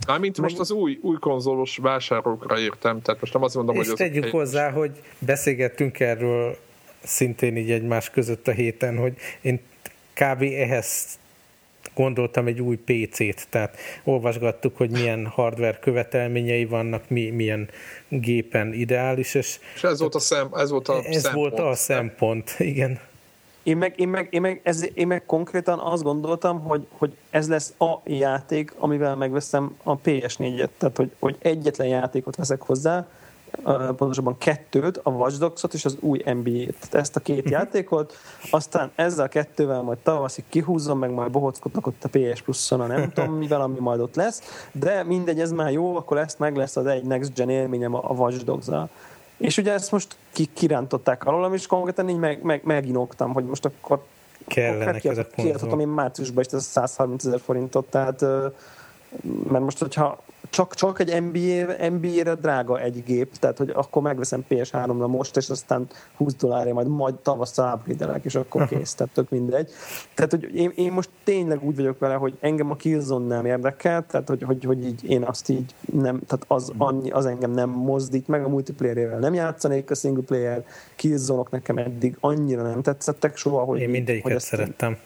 [0.07, 3.99] Mármint most az új, új konzolos vásárlókra értem, tehát most nem azt mondom, és hogy...
[3.99, 6.57] És tegyük az hozzá, hogy beszélgettünk erről
[7.03, 9.59] szintén így egymás között a héten, hogy én
[10.13, 10.41] kb.
[10.41, 11.19] ehhez
[11.97, 17.69] gondoltam egy új PC-t, tehát olvasgattuk, hogy milyen hardware követelményei vannak, mi, milyen
[18.09, 21.33] gépen ideális, és, és ez volt a, szem, ez volt a ez szempont.
[21.33, 22.99] volt a szempont, igen.
[23.63, 27.47] Én meg, én, meg, én, meg, ez, én meg konkrétan azt gondoltam, hogy, hogy ez
[27.47, 30.69] lesz a játék, amivel megveszem a PS4-et.
[30.77, 33.07] Tehát, hogy, hogy egyetlen játékot veszek hozzá,
[33.95, 36.95] pontosabban kettőt, a Watch Dogs-ot és az új NBA-t.
[36.95, 37.51] Ezt a két uh-huh.
[37.51, 38.13] játékot,
[38.51, 42.85] aztán ezzel a kettővel majd tavaszig kihúzom, meg majd bohockodnak ott a PS Plus-on, a
[42.85, 46.55] nem tudom mivel, ami majd ott lesz, de mindegy, ez már jó, akkor ezt meg
[46.55, 48.89] lesz az egy Next Gen élményem a Watch Dogs-zal.
[49.37, 53.65] És ugye ezt most ki, kirántották alólam, és konkrétan így meg, meg, meginoktam, hogy most
[53.65, 54.03] akkor
[54.47, 55.79] kellenek ez a konzol.
[55.79, 58.21] én márciusban is ez 130 ezer forintot, tehát
[59.49, 64.45] mert most, hogyha csak, csak egy NBA, NBA-re drága egy gép, tehát hogy akkor megveszem
[64.49, 65.87] PS3-ra most, és aztán
[66.17, 69.71] 20 dollárra majd, majd tavasszal upgrade és akkor kész, tehát tök mindegy.
[70.13, 74.05] Tehát, hogy én, én, most tényleg úgy vagyok vele, hogy engem a Killzone nem érdekel,
[74.05, 77.69] tehát hogy, hogy, hogy így én azt így nem, tehát az, annyi, az engem nem
[77.69, 80.63] mozdít meg, a multiplayerével nem játszanék, a single player
[80.95, 83.79] killzone nekem eddig annyira nem tetszettek soha, hogy...
[83.79, 84.97] Én mindegyiket hogy szerettem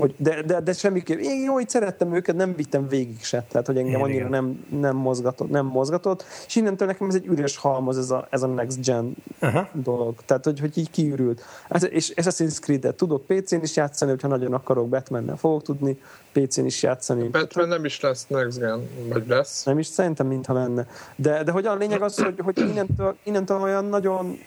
[0.00, 3.66] hogy de, de, de semmiképp, én jó, hogy szerettem őket, nem vittem végig se, tehát
[3.66, 7.98] hogy engem annyira nem, nem, mozgatott, nem mozgatott, és innentől nekem ez egy üres halmaz
[7.98, 9.68] ez a, ez a next gen Aha.
[9.72, 11.42] dolog, tehát hogy, hogy így kiürült.
[11.68, 16.00] Ez, és Assassin's Creed-et tudok PC-n is játszani, hogyha nagyon akarok, batman fogok tudni
[16.32, 17.28] PC-n is játszani.
[17.28, 19.64] Batman nem is lesz next gen, vagy lesz.
[19.64, 20.86] Nem is, szerintem mintha lenne.
[21.16, 24.38] De, de hogy a lényeg az, hogy, hogy innentől, innentől olyan nagyon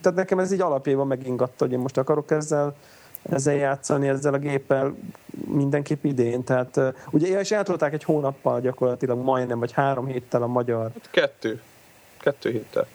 [0.00, 2.74] tehát nekem ez így alapjában megingatta, hogy én most akarok ezzel
[3.22, 4.96] ezzel játszani, ezzel a géppel
[5.46, 6.44] mindenképp idén.
[6.44, 10.82] Tehát ugye és eltolták egy hónappal gyakorlatilag majdnem, vagy három héttel a magyar.
[10.82, 11.60] Hát kettő.
[12.18, 12.86] Kettő héttel.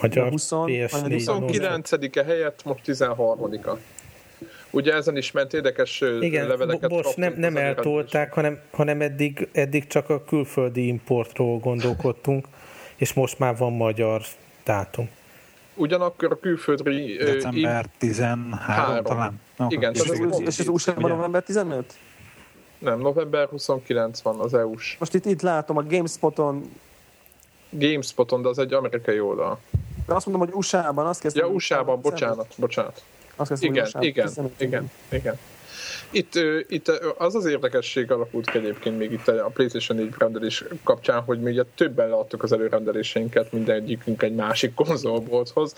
[0.00, 3.76] Magyar 20, 29-e helyett most 13-a.
[4.70, 6.90] Ugye ezen is ment érdekes Igen, leveleket.
[6.90, 12.46] Most nem, nem eltolták, hanem, hanem eddig, eddig csak a külföldi importról gondolkodtunk,
[12.96, 14.22] és most már van magyar
[14.64, 15.08] dátum
[15.80, 17.16] ugyanakkor a külföldri...
[17.16, 19.40] December 13 talán.
[19.56, 19.92] No, Igen.
[19.94, 21.94] És, az, és az USA-ban november 15?
[22.78, 24.96] Nem, november 29 van az EU-s.
[24.98, 26.70] Most itt, itt látom a GameSpoton...
[27.70, 29.58] GameSpoton, de az egy amerikai oldal.
[30.06, 31.46] De azt mondom, hogy USA-ban, azt kezdtem...
[31.46, 33.02] Ja, USA-ban, bocsánat, bocsánat.
[33.36, 35.38] Azt kezdtem, igen, igen, igen, igen, igen.
[36.10, 36.34] Itt,
[36.68, 36.88] itt
[37.18, 41.50] az az érdekesség alakult ki egyébként még itt a PlayStation 4 rendelés kapcsán, hogy mi
[41.50, 45.74] ugye többen leadtuk az előrendeléseinket mindegyikünk egy másik konzolbolthoz,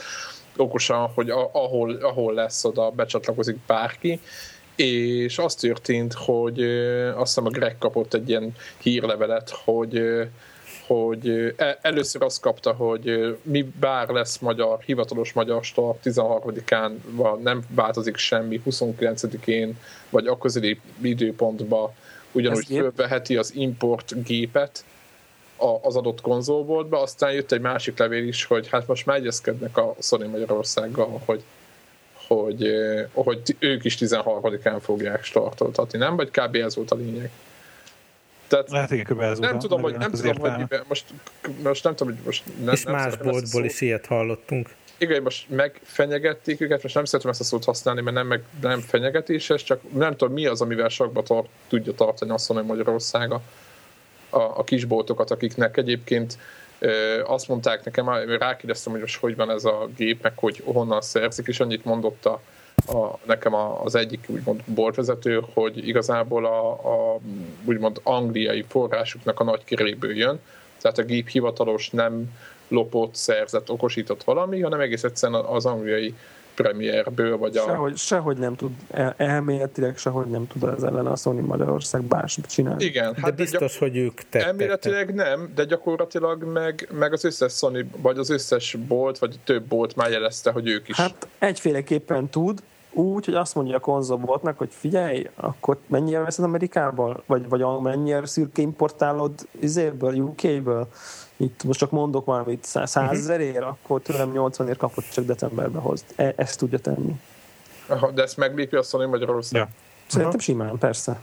[0.56, 4.20] okosan, hogy ahol, ahol lesz, oda becsatlakozik bárki,
[4.76, 6.62] és az történt, hogy
[7.14, 10.02] azt hiszem a Greg kapott egy ilyen hírlevelet, hogy
[10.92, 16.92] hogy e, először azt kapta, hogy mi bár lesz magyar, hivatalos magyar start 13-án,
[17.42, 19.78] nem változik semmi, 29-én,
[20.10, 21.94] vagy a közeli időpontba
[22.32, 24.84] ugyanúgy fölveheti az import gépet
[25.82, 29.94] az adott konzolboltba, aztán jött egy másik levél is, hogy hát most már egyezkednek a
[30.00, 31.42] Sony Magyarországgal, hogy
[32.26, 32.72] hogy,
[33.12, 36.16] hogy ők is 13-án fogják startoltatni, nem?
[36.16, 36.54] Vagy kb.
[36.54, 37.30] ez volt a lényeg.
[38.52, 41.04] Tehát Lehet, igen, ez nem tudom, hogy, nem tudom, hogy most,
[41.62, 44.68] most nem tudom, hogy most nem, És nem más boltból is ilyet hallottunk.
[44.98, 48.80] Igen, most megfenyegették őket, most nem szeretem ezt a szót használni, mert nem, meg, nem
[48.80, 53.42] fenyegetéses, csak nem tudom, mi az, amivel sakba tart, tudja tartani azt mondani Magyarország a,
[54.28, 56.38] a, kisboltokat, akiknek egyébként
[56.78, 61.00] ö, azt mondták nekem, rákérdeztem, hogy most hogy van ez a gép, meg hogy honnan
[61.00, 62.40] szerzik, és annyit mondott a,
[62.86, 67.18] a, nekem a, az egyik úgymond boltvezető, hogy igazából a, a
[67.64, 70.40] úgymond angliai forrásuknak a nagy kiréből jön,
[70.80, 72.30] tehát a gép hivatalos nem
[72.68, 76.14] lopott, szerzett, okosított valami, hanem egész egyszerűen az angliai
[76.54, 77.62] premierből, vagy a...
[77.62, 82.46] Sehogy, sehogy nem tud, el, elméletileg sehogy nem tud az ellen a Sony Magyarország bármit
[82.48, 82.84] csinálni.
[82.84, 83.12] Igen.
[83.12, 84.42] De hát biztos, de hogy ők tettek.
[84.42, 89.62] Elméletileg nem, de gyakorlatilag meg, meg az összes Sony, vagy az összes bolt, vagy több
[89.62, 90.96] bolt már jelezte, hogy ők is.
[90.96, 92.62] Hát egyféleképpen tud,
[92.92, 97.22] úgy, hogy azt mondja a konzolboltnak, hogy figyelj, akkor mennyire veszed Amerikából?
[97.26, 100.88] Vagy, vagy mennyire szürke importálod izéből, UK-ből?
[101.36, 103.04] Itt most csak mondok valamit, 100 mhm.
[103.04, 106.12] ezerért, akkor tőlem 80 ér kapott, csak decemberbe hozt.
[106.16, 107.20] E- ezt tudja tenni.
[107.86, 109.60] Aha, de ezt meglépje a Sony Magyarország?
[109.60, 109.68] Ja.
[110.06, 111.20] Szerintem simán, persze.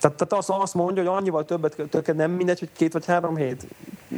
[0.00, 3.36] Tehát, tehát azt, azt mondja, hogy annyival többet többet nem mindegy, hogy két vagy három
[3.36, 3.66] hét.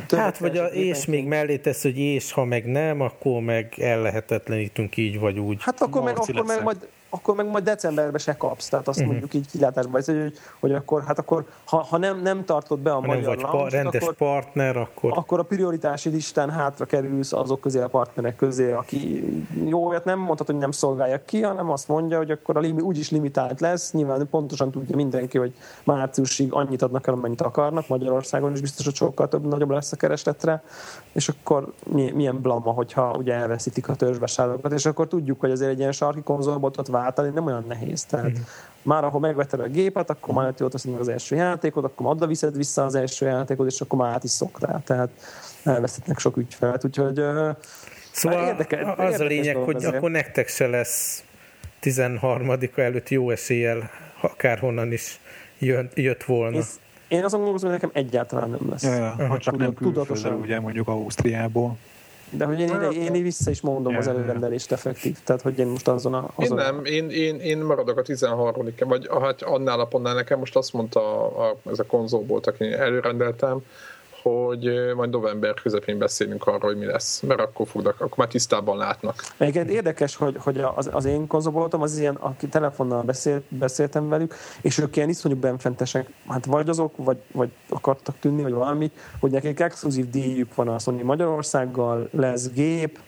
[0.06, 3.74] Többet hát, vagy a, és még mellé tesz, hogy és ha meg nem, akkor meg
[3.78, 5.62] ellehetetlenítünk így vagy úgy.
[5.62, 8.68] Hát akkor, meg, akkor meg majd akkor meg majd decemberben se kapsz.
[8.68, 9.12] Tehát azt uh-huh.
[9.12, 12.94] mondjuk így kilátásban, hogy, hogy akkor, hát akkor, ha, ha nem, nem tartod be a
[12.94, 15.12] ha magyar vagy pa- rendes akkor, partner, akkor...
[15.14, 19.24] Akkor a prioritási listán hátra kerülsz azok közé a partnerek közé, aki
[19.64, 22.80] jó, hát nem mondhat, hogy nem szolgálja ki, hanem azt mondja, hogy akkor a limi,
[22.80, 23.92] úgyis limitált lesz.
[23.92, 25.54] Nyilván pontosan tudja mindenki, hogy
[25.84, 27.88] márciusig annyit adnak el, amennyit akarnak.
[27.88, 30.62] Magyarországon is biztos, hogy sokkal több, nagyobb lesz a keresletre.
[31.12, 31.72] És akkor
[32.14, 36.22] milyen blama, hogyha ugye elveszítik a törzsvásárlókat, és akkor tudjuk, hogy azért egy ilyen sarki
[36.22, 38.04] konzolbotot váltani nem olyan nehéz.
[38.04, 38.42] Tehát mm.
[38.82, 42.84] már ahol megvetted a gépet, akkor már jól az első játékot, akkor adda viszed vissza
[42.84, 44.80] az első játékot, és akkor már át is szok rá.
[44.84, 45.08] Tehát
[45.64, 47.24] elvesztetnek sok ügyfelet, úgyhogy
[48.10, 49.94] Szóval érdekel, az érdekes a lényeg, hogy azért.
[49.94, 51.24] akkor nektek se lesz
[51.82, 53.90] 13-a előtt jó eséllyel,
[54.20, 55.20] akárhonnan is
[55.58, 56.56] jön, jött volna.
[56.56, 56.66] És
[57.08, 58.82] én azon gondolom, hogy nekem egyáltalán nem lesz.
[58.82, 59.26] Ja, ja.
[59.26, 61.76] Ha csak nem külföldre, ugye mondjuk Ausztriából.
[62.36, 64.04] De hogy én, én, én, én vissza is mondom yeah.
[64.04, 66.30] az előrendelést effektív, tehát hogy én most azon a...
[66.34, 70.38] Azon én nem, én, én, én maradok a 13 vagy hát annál a pontnál nekem
[70.38, 73.62] most azt mondta a, a, ez a konzolból, aki előrendeltem,
[74.26, 78.76] hogy majd november közepén beszélünk arról, hogy mi lesz, mert akkor fognak, akkor már tisztában
[78.76, 79.22] látnak.
[79.36, 84.34] Egyébként érdekes, hogy, hogy az, az én konzolboltom az ilyen, aki telefonnal beszélt, beszéltem velük,
[84.60, 89.30] és ők ilyen iszonyú benfentesek, hát vagy azok, vagy, vagy akartak tűnni, vagy valami, hogy
[89.30, 92.98] nekik exkluzív díjük van a Sony Magyarországgal, lesz gép,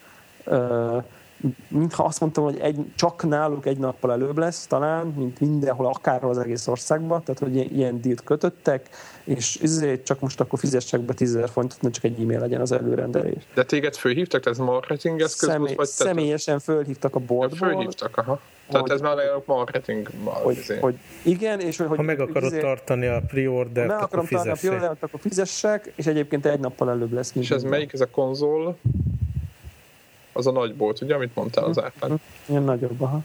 [1.69, 6.31] mintha azt mondtam, hogy egy, csak náluk egy nappal előbb lesz talán, mint mindenhol, akárhol
[6.31, 8.89] az egész országban, tehát hogy ilyen dílt kötöttek,
[9.25, 12.73] és ezért csak most akkor fizessek be 10 fontot, ne csak egy e-mail legyen az
[12.73, 13.43] előrendelés.
[13.55, 15.75] De téged fölhívtak, ez marketing eszköz Személy?
[15.75, 17.69] Vagy személyesen fölhívtak a boltból.
[17.69, 18.41] Fölhívtak, aha.
[18.69, 20.11] Tehát hogy, ez már a marketing.
[20.25, 21.97] Hogy, hogy, igen, és hogy...
[21.97, 26.07] Ha meg akarod izé, tartani a pre-ordert, akkor akarom tartani a pre-ordert, akkor fizessek, és
[26.07, 27.33] egyébként egy nappal előbb lesz.
[27.35, 28.79] És ez melyik, ez a konzol?
[30.39, 32.21] Az a nagy bolt, ugye, amit mondtál az árpán?
[32.47, 33.21] Ilyen nagyobb, aha.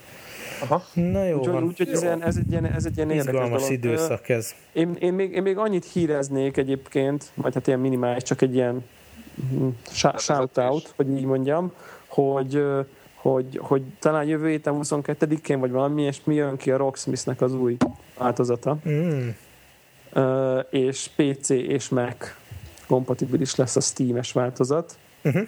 [0.61, 0.83] Aha.
[0.93, 3.71] Na jó Úgyhogy úgy, ez, ilyen, ez egy ilyen, ez egy ilyen érdekes dolog.
[3.71, 4.55] időszak ez.
[4.71, 8.83] Én, én, még, én még annyit híreznék egyébként, vagy hát ilyen minimális, csak egy ilyen
[9.49, 9.67] hm,
[10.17, 11.71] shout-out, hogy így mondjam,
[12.07, 12.63] hogy
[13.15, 17.53] hogy, hogy talán jövő héten 22-én, vagy valami, és mi jön ki a Rocksmithnek az
[17.53, 17.77] új
[18.17, 18.77] változata.
[18.89, 19.27] Mm.
[20.15, 22.35] Uh, és PC és Mac
[22.87, 24.97] kompatibilis lesz a Steam-es változat.
[25.23, 25.47] Uh-huh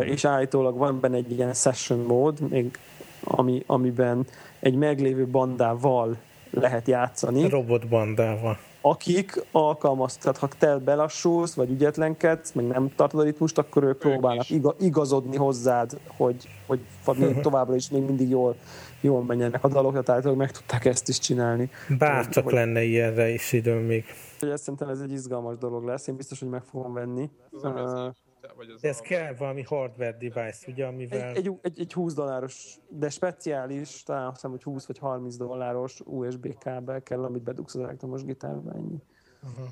[0.00, 2.78] és állítólag van benne egy ilyen session mód, még
[3.24, 4.26] ami, amiben
[4.60, 6.16] egy meglévő bandával
[6.50, 7.48] lehet játszani.
[7.48, 8.58] Robotbandával.
[8.80, 14.46] Akik alkalmaztat, ha te belassulsz, vagy ügyetlenkedsz, meg nem tartod a ritmust, akkor ők próbálnak
[14.78, 16.80] igazodni hozzád, hogy, hogy
[17.16, 18.56] még továbbra is még mindig jól,
[19.00, 21.70] jól menjenek a dalok, tehát meg tudták ezt is csinálni.
[21.98, 24.04] Bárcsak hogy, lenne ilyenre is időm még.
[24.40, 27.30] Ezt szerintem ez egy izgalmas dolog lesz, én biztos, hogy meg fogom venni.
[27.50, 28.08] Uh,
[28.56, 29.02] vagy az Ez a...
[29.02, 31.28] kell valami hardware device, ugye, amivel...
[31.28, 35.36] Egy, egy, egy, egy 20 dolláros, de speciális, talán azt hiszem, hogy 20 vagy 30
[35.36, 39.02] dolláros USB kábel kell, amit bedugsz az elektromos gitárba, ennyi.
[39.42, 39.68] Uh-huh.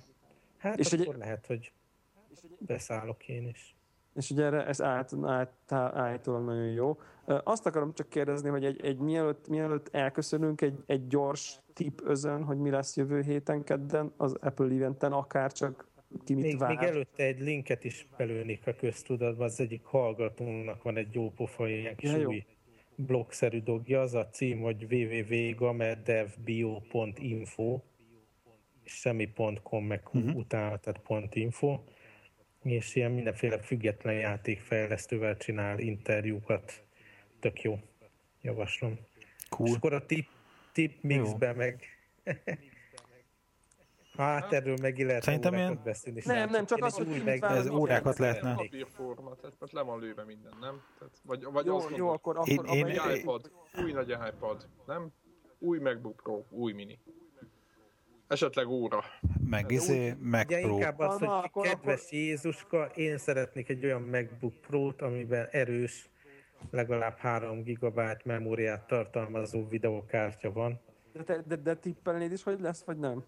[0.59, 1.73] Hát és akkor egy, lehet, hogy
[2.59, 3.77] beszállok én is.
[4.14, 6.99] És ugye erre ez át, át, állítólag nagyon jó.
[7.25, 12.45] Azt akarom csak kérdezni, hogy egy, egy mielőtt, mielőtt elköszönünk, egy, egy gyors tip özön,
[12.45, 15.87] hogy mi lesz jövő héten kedden az Apple eventen, akár csak
[16.25, 16.69] ki mit még, vár.
[16.69, 21.69] még előtte egy linket is belőnék a köztudatba, az egyik hallgatónak van egy jó pofa,
[21.69, 22.45] ilyen kis ja, új
[22.95, 27.81] blogszerű dogja, az a cím, hogy www.gamerdevbio.info
[28.85, 30.37] és semmi.com meg uh-huh.
[30.37, 31.81] utána, tehát .info
[32.63, 36.83] és ilyen mindenféle független játékfejlesztővel csinál interjúkat.
[37.41, 37.79] Tök jó.
[38.43, 38.99] Javaslom.
[39.49, 39.69] Cool.
[39.69, 40.27] És akkor a tip,
[40.73, 41.85] tip mixbe meg
[44.17, 45.80] Hát erről meg lehet Szerintem ilyen...
[45.84, 46.22] beszélni.
[46.25, 48.55] Nem, nem, csak az, hogy meg, ez órákat lehetne.
[48.55, 50.83] Papírforma, tehát le van lőve minden, nem?
[50.99, 53.51] Tehát, vagy, vagy jó, jó, akkor, akkor én, én, iPad,
[53.83, 55.13] új nagy iPad, nem?
[55.59, 56.99] Új MacBook Pro, új mini.
[58.26, 59.01] Esetleg óra.
[59.45, 60.59] Meg izé, Mac Pro.
[60.59, 62.18] inkább az, hogy akkor, kedves akkor...
[62.18, 66.11] Jézuska, én szeretnék egy olyan MacBook Pro-t, amiben erős,
[66.71, 70.80] legalább 3 GB memóriát tartalmazó videokártya van.
[71.13, 73.25] De, de, de, de tippelnéd is, hogy lesz, vagy nem?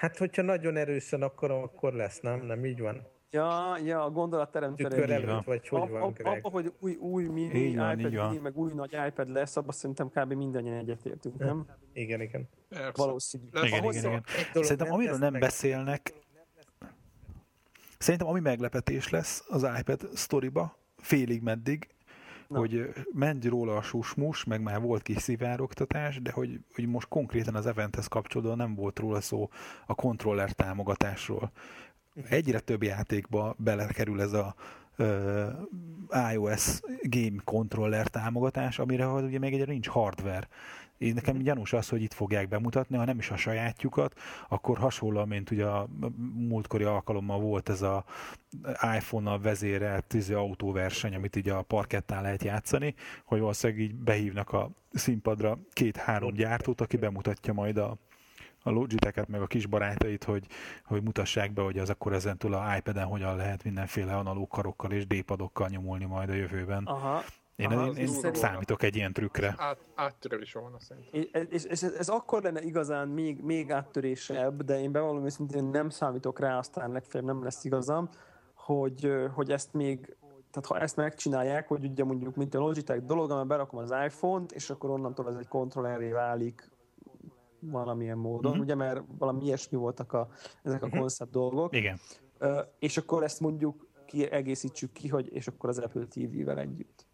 [0.00, 2.40] Hát, hogyha nagyon erősen akarom, akkor lesz, nem?
[2.46, 3.06] Nem így van?
[3.30, 4.84] Ja, ja, a gondolatteremtő.
[4.88, 6.44] Tükör előtt, vagy hogy van, Abba, Greg?
[6.46, 8.34] hogy új, új mini, Így van, iPad így van.
[8.34, 10.32] meg új nagy iPad lesz, abban szerintem kb.
[10.32, 11.66] mindannyian egyetértünk, nem?
[11.92, 12.48] Igen, igen.
[12.68, 12.92] Persze.
[12.94, 13.44] Valószínű.
[13.52, 14.24] Lesz Igen, igen, igen.
[14.52, 16.12] Szerintem amiről lesz nem meg- beszélnek,
[17.98, 21.88] szerintem ami meglepetés lesz az iPad sztoriba, félig meddig,
[22.50, 22.58] Na.
[22.58, 27.54] hogy ment róla a susmus, meg már volt kis szivárogtatás, de hogy, hogy most konkrétan
[27.54, 29.48] az eventhez kapcsolódóan nem volt róla szó
[29.86, 31.52] a kontroller támogatásról.
[32.28, 34.54] Egyre több játékba belekerül ez a
[36.32, 40.48] iOS game controller támogatás, amire ugye még egyre nincs hardware.
[40.98, 44.14] Én nekem gyanús az, hogy itt fogják bemutatni, ha nem is a sajátjukat,
[44.48, 45.88] akkor hasonlóan, mint ugye a
[46.34, 48.04] múltkori alkalommal volt ez a
[48.96, 52.94] iPhone-nal vezérelt tűző autóverseny, amit így a parkettán lehet játszani,
[53.24, 57.96] hogy valószínűleg így behívnak a színpadra két-három gyártót, aki bemutatja majd a,
[58.62, 60.46] a Logitech-et, meg a kis barátait, hogy,
[60.84, 65.06] hogy mutassák be, hogy az akkor ezentúl a iPad-en hogyan lehet mindenféle analóg karokkal és
[65.06, 66.84] D-padokkal nyomulni majd a jövőben.
[66.84, 67.22] Aha.
[67.56, 69.54] Én, Aha, én, én számítok egy ilyen trükkre.
[69.58, 71.20] Át, áttörés volna szerintem.
[71.20, 75.64] És, és, és ez, ez akkor lenne igazán még, még áttörésebb, de én bevallom őszintén
[75.64, 78.08] nem számítok rá, aztán legfeljebb nem lesz igazam,
[78.54, 80.16] hogy, hogy ezt még
[80.50, 84.52] tehát ha ezt megcsinálják, hogy ugye mondjuk, mint a Logitech dolog, amiben berakom az iPhone-t,
[84.52, 86.70] és akkor onnantól ez egy kontrolleré válik
[87.60, 88.64] valamilyen módon, uh-huh.
[88.64, 90.28] ugye, mert valami ilyesmi voltak a,
[90.62, 92.00] ezek a koncept dolgok, Igen.
[92.38, 97.06] Ö, és akkor ezt mondjuk kiegészítsük ki, hogy és akkor az Apple TV-vel együtt.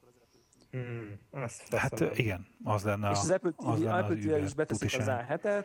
[0.70, 4.84] Hmm, azt Hát igen, az lenne és az Apple TV, az Apple Uber is beteszik
[4.86, 5.40] az tutiság.
[5.42, 5.64] A7-et,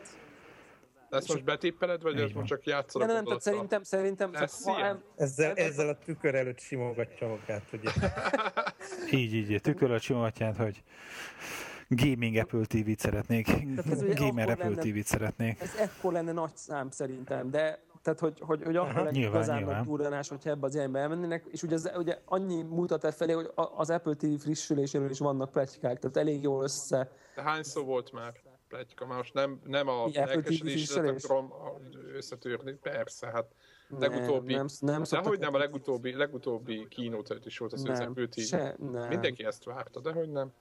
[1.10, 2.36] De ezt most betippeled, vagy Így ez van.
[2.38, 4.88] most csak játszanak nem, nem, tehát szerintem, szerintem Ez ha ilyen.
[4.88, 7.90] em- Ezzel, ezzel a tükör előtt simogatja magát, ugye?
[9.20, 10.82] Így, így, tükörölt simogatját, hogy
[11.96, 13.48] gaming Apple TV-t szeretnék,
[13.90, 15.60] ez gamer Apple lenne- TV-t szeretnék.
[15.60, 19.84] ez ekkor lenne nagy szám szerintem, de tehát, hogy, hogy, hogy akkor lenne igazán nagy
[19.84, 23.50] durranás, hogyha ebbe az irányba elmennének, és ugye, az, ugye annyi mutat e felé, hogy
[23.54, 27.10] az Apple TV frissüléséről is vannak pletykák, tehát elég jól össze.
[27.34, 28.32] De hány szó volt már?
[28.68, 31.52] Pletyka, már most nem, nem a lelkesedésedet akarom
[32.14, 33.54] összetörni, persze, hát
[33.88, 37.98] legutóbbi, nem, nem de hogy nem, a legutóbbi, legutóbbi keynote is volt az, hogy az
[37.98, 38.40] Nem, Apple TV.
[38.40, 39.08] se, nem.
[39.08, 40.52] Mindenki ezt várta, de hogy nem.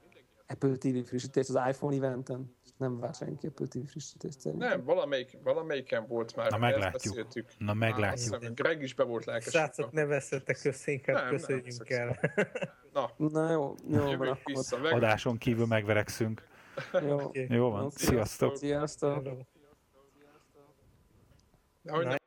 [0.51, 2.55] Apple TV frissítés az iPhone eventen.
[2.77, 4.69] Nem vár senki Apple TV frissítést szerintem.
[4.69, 6.51] Nem, valamelyik, valamelyiken volt már.
[6.51, 7.15] Na, meglátjuk.
[7.15, 7.49] beszéltük.
[7.57, 8.35] Na, meglátjuk.
[8.35, 9.59] hiszem, Greg is be volt lelkesedve.
[9.59, 12.19] Srácok, ne veszettek össze, inkább Nem, nem köszönjünk veszek el.
[12.93, 14.77] Na, Na jó, jó van jövünk vissza.
[14.77, 16.47] Meg, Adáson kívül megverekszünk.
[17.07, 17.19] Jó.
[17.21, 17.47] Oké.
[17.49, 18.55] Jó van, sziasztok!
[18.55, 19.23] Sziasztok.
[21.81, 22.20] De hogy nem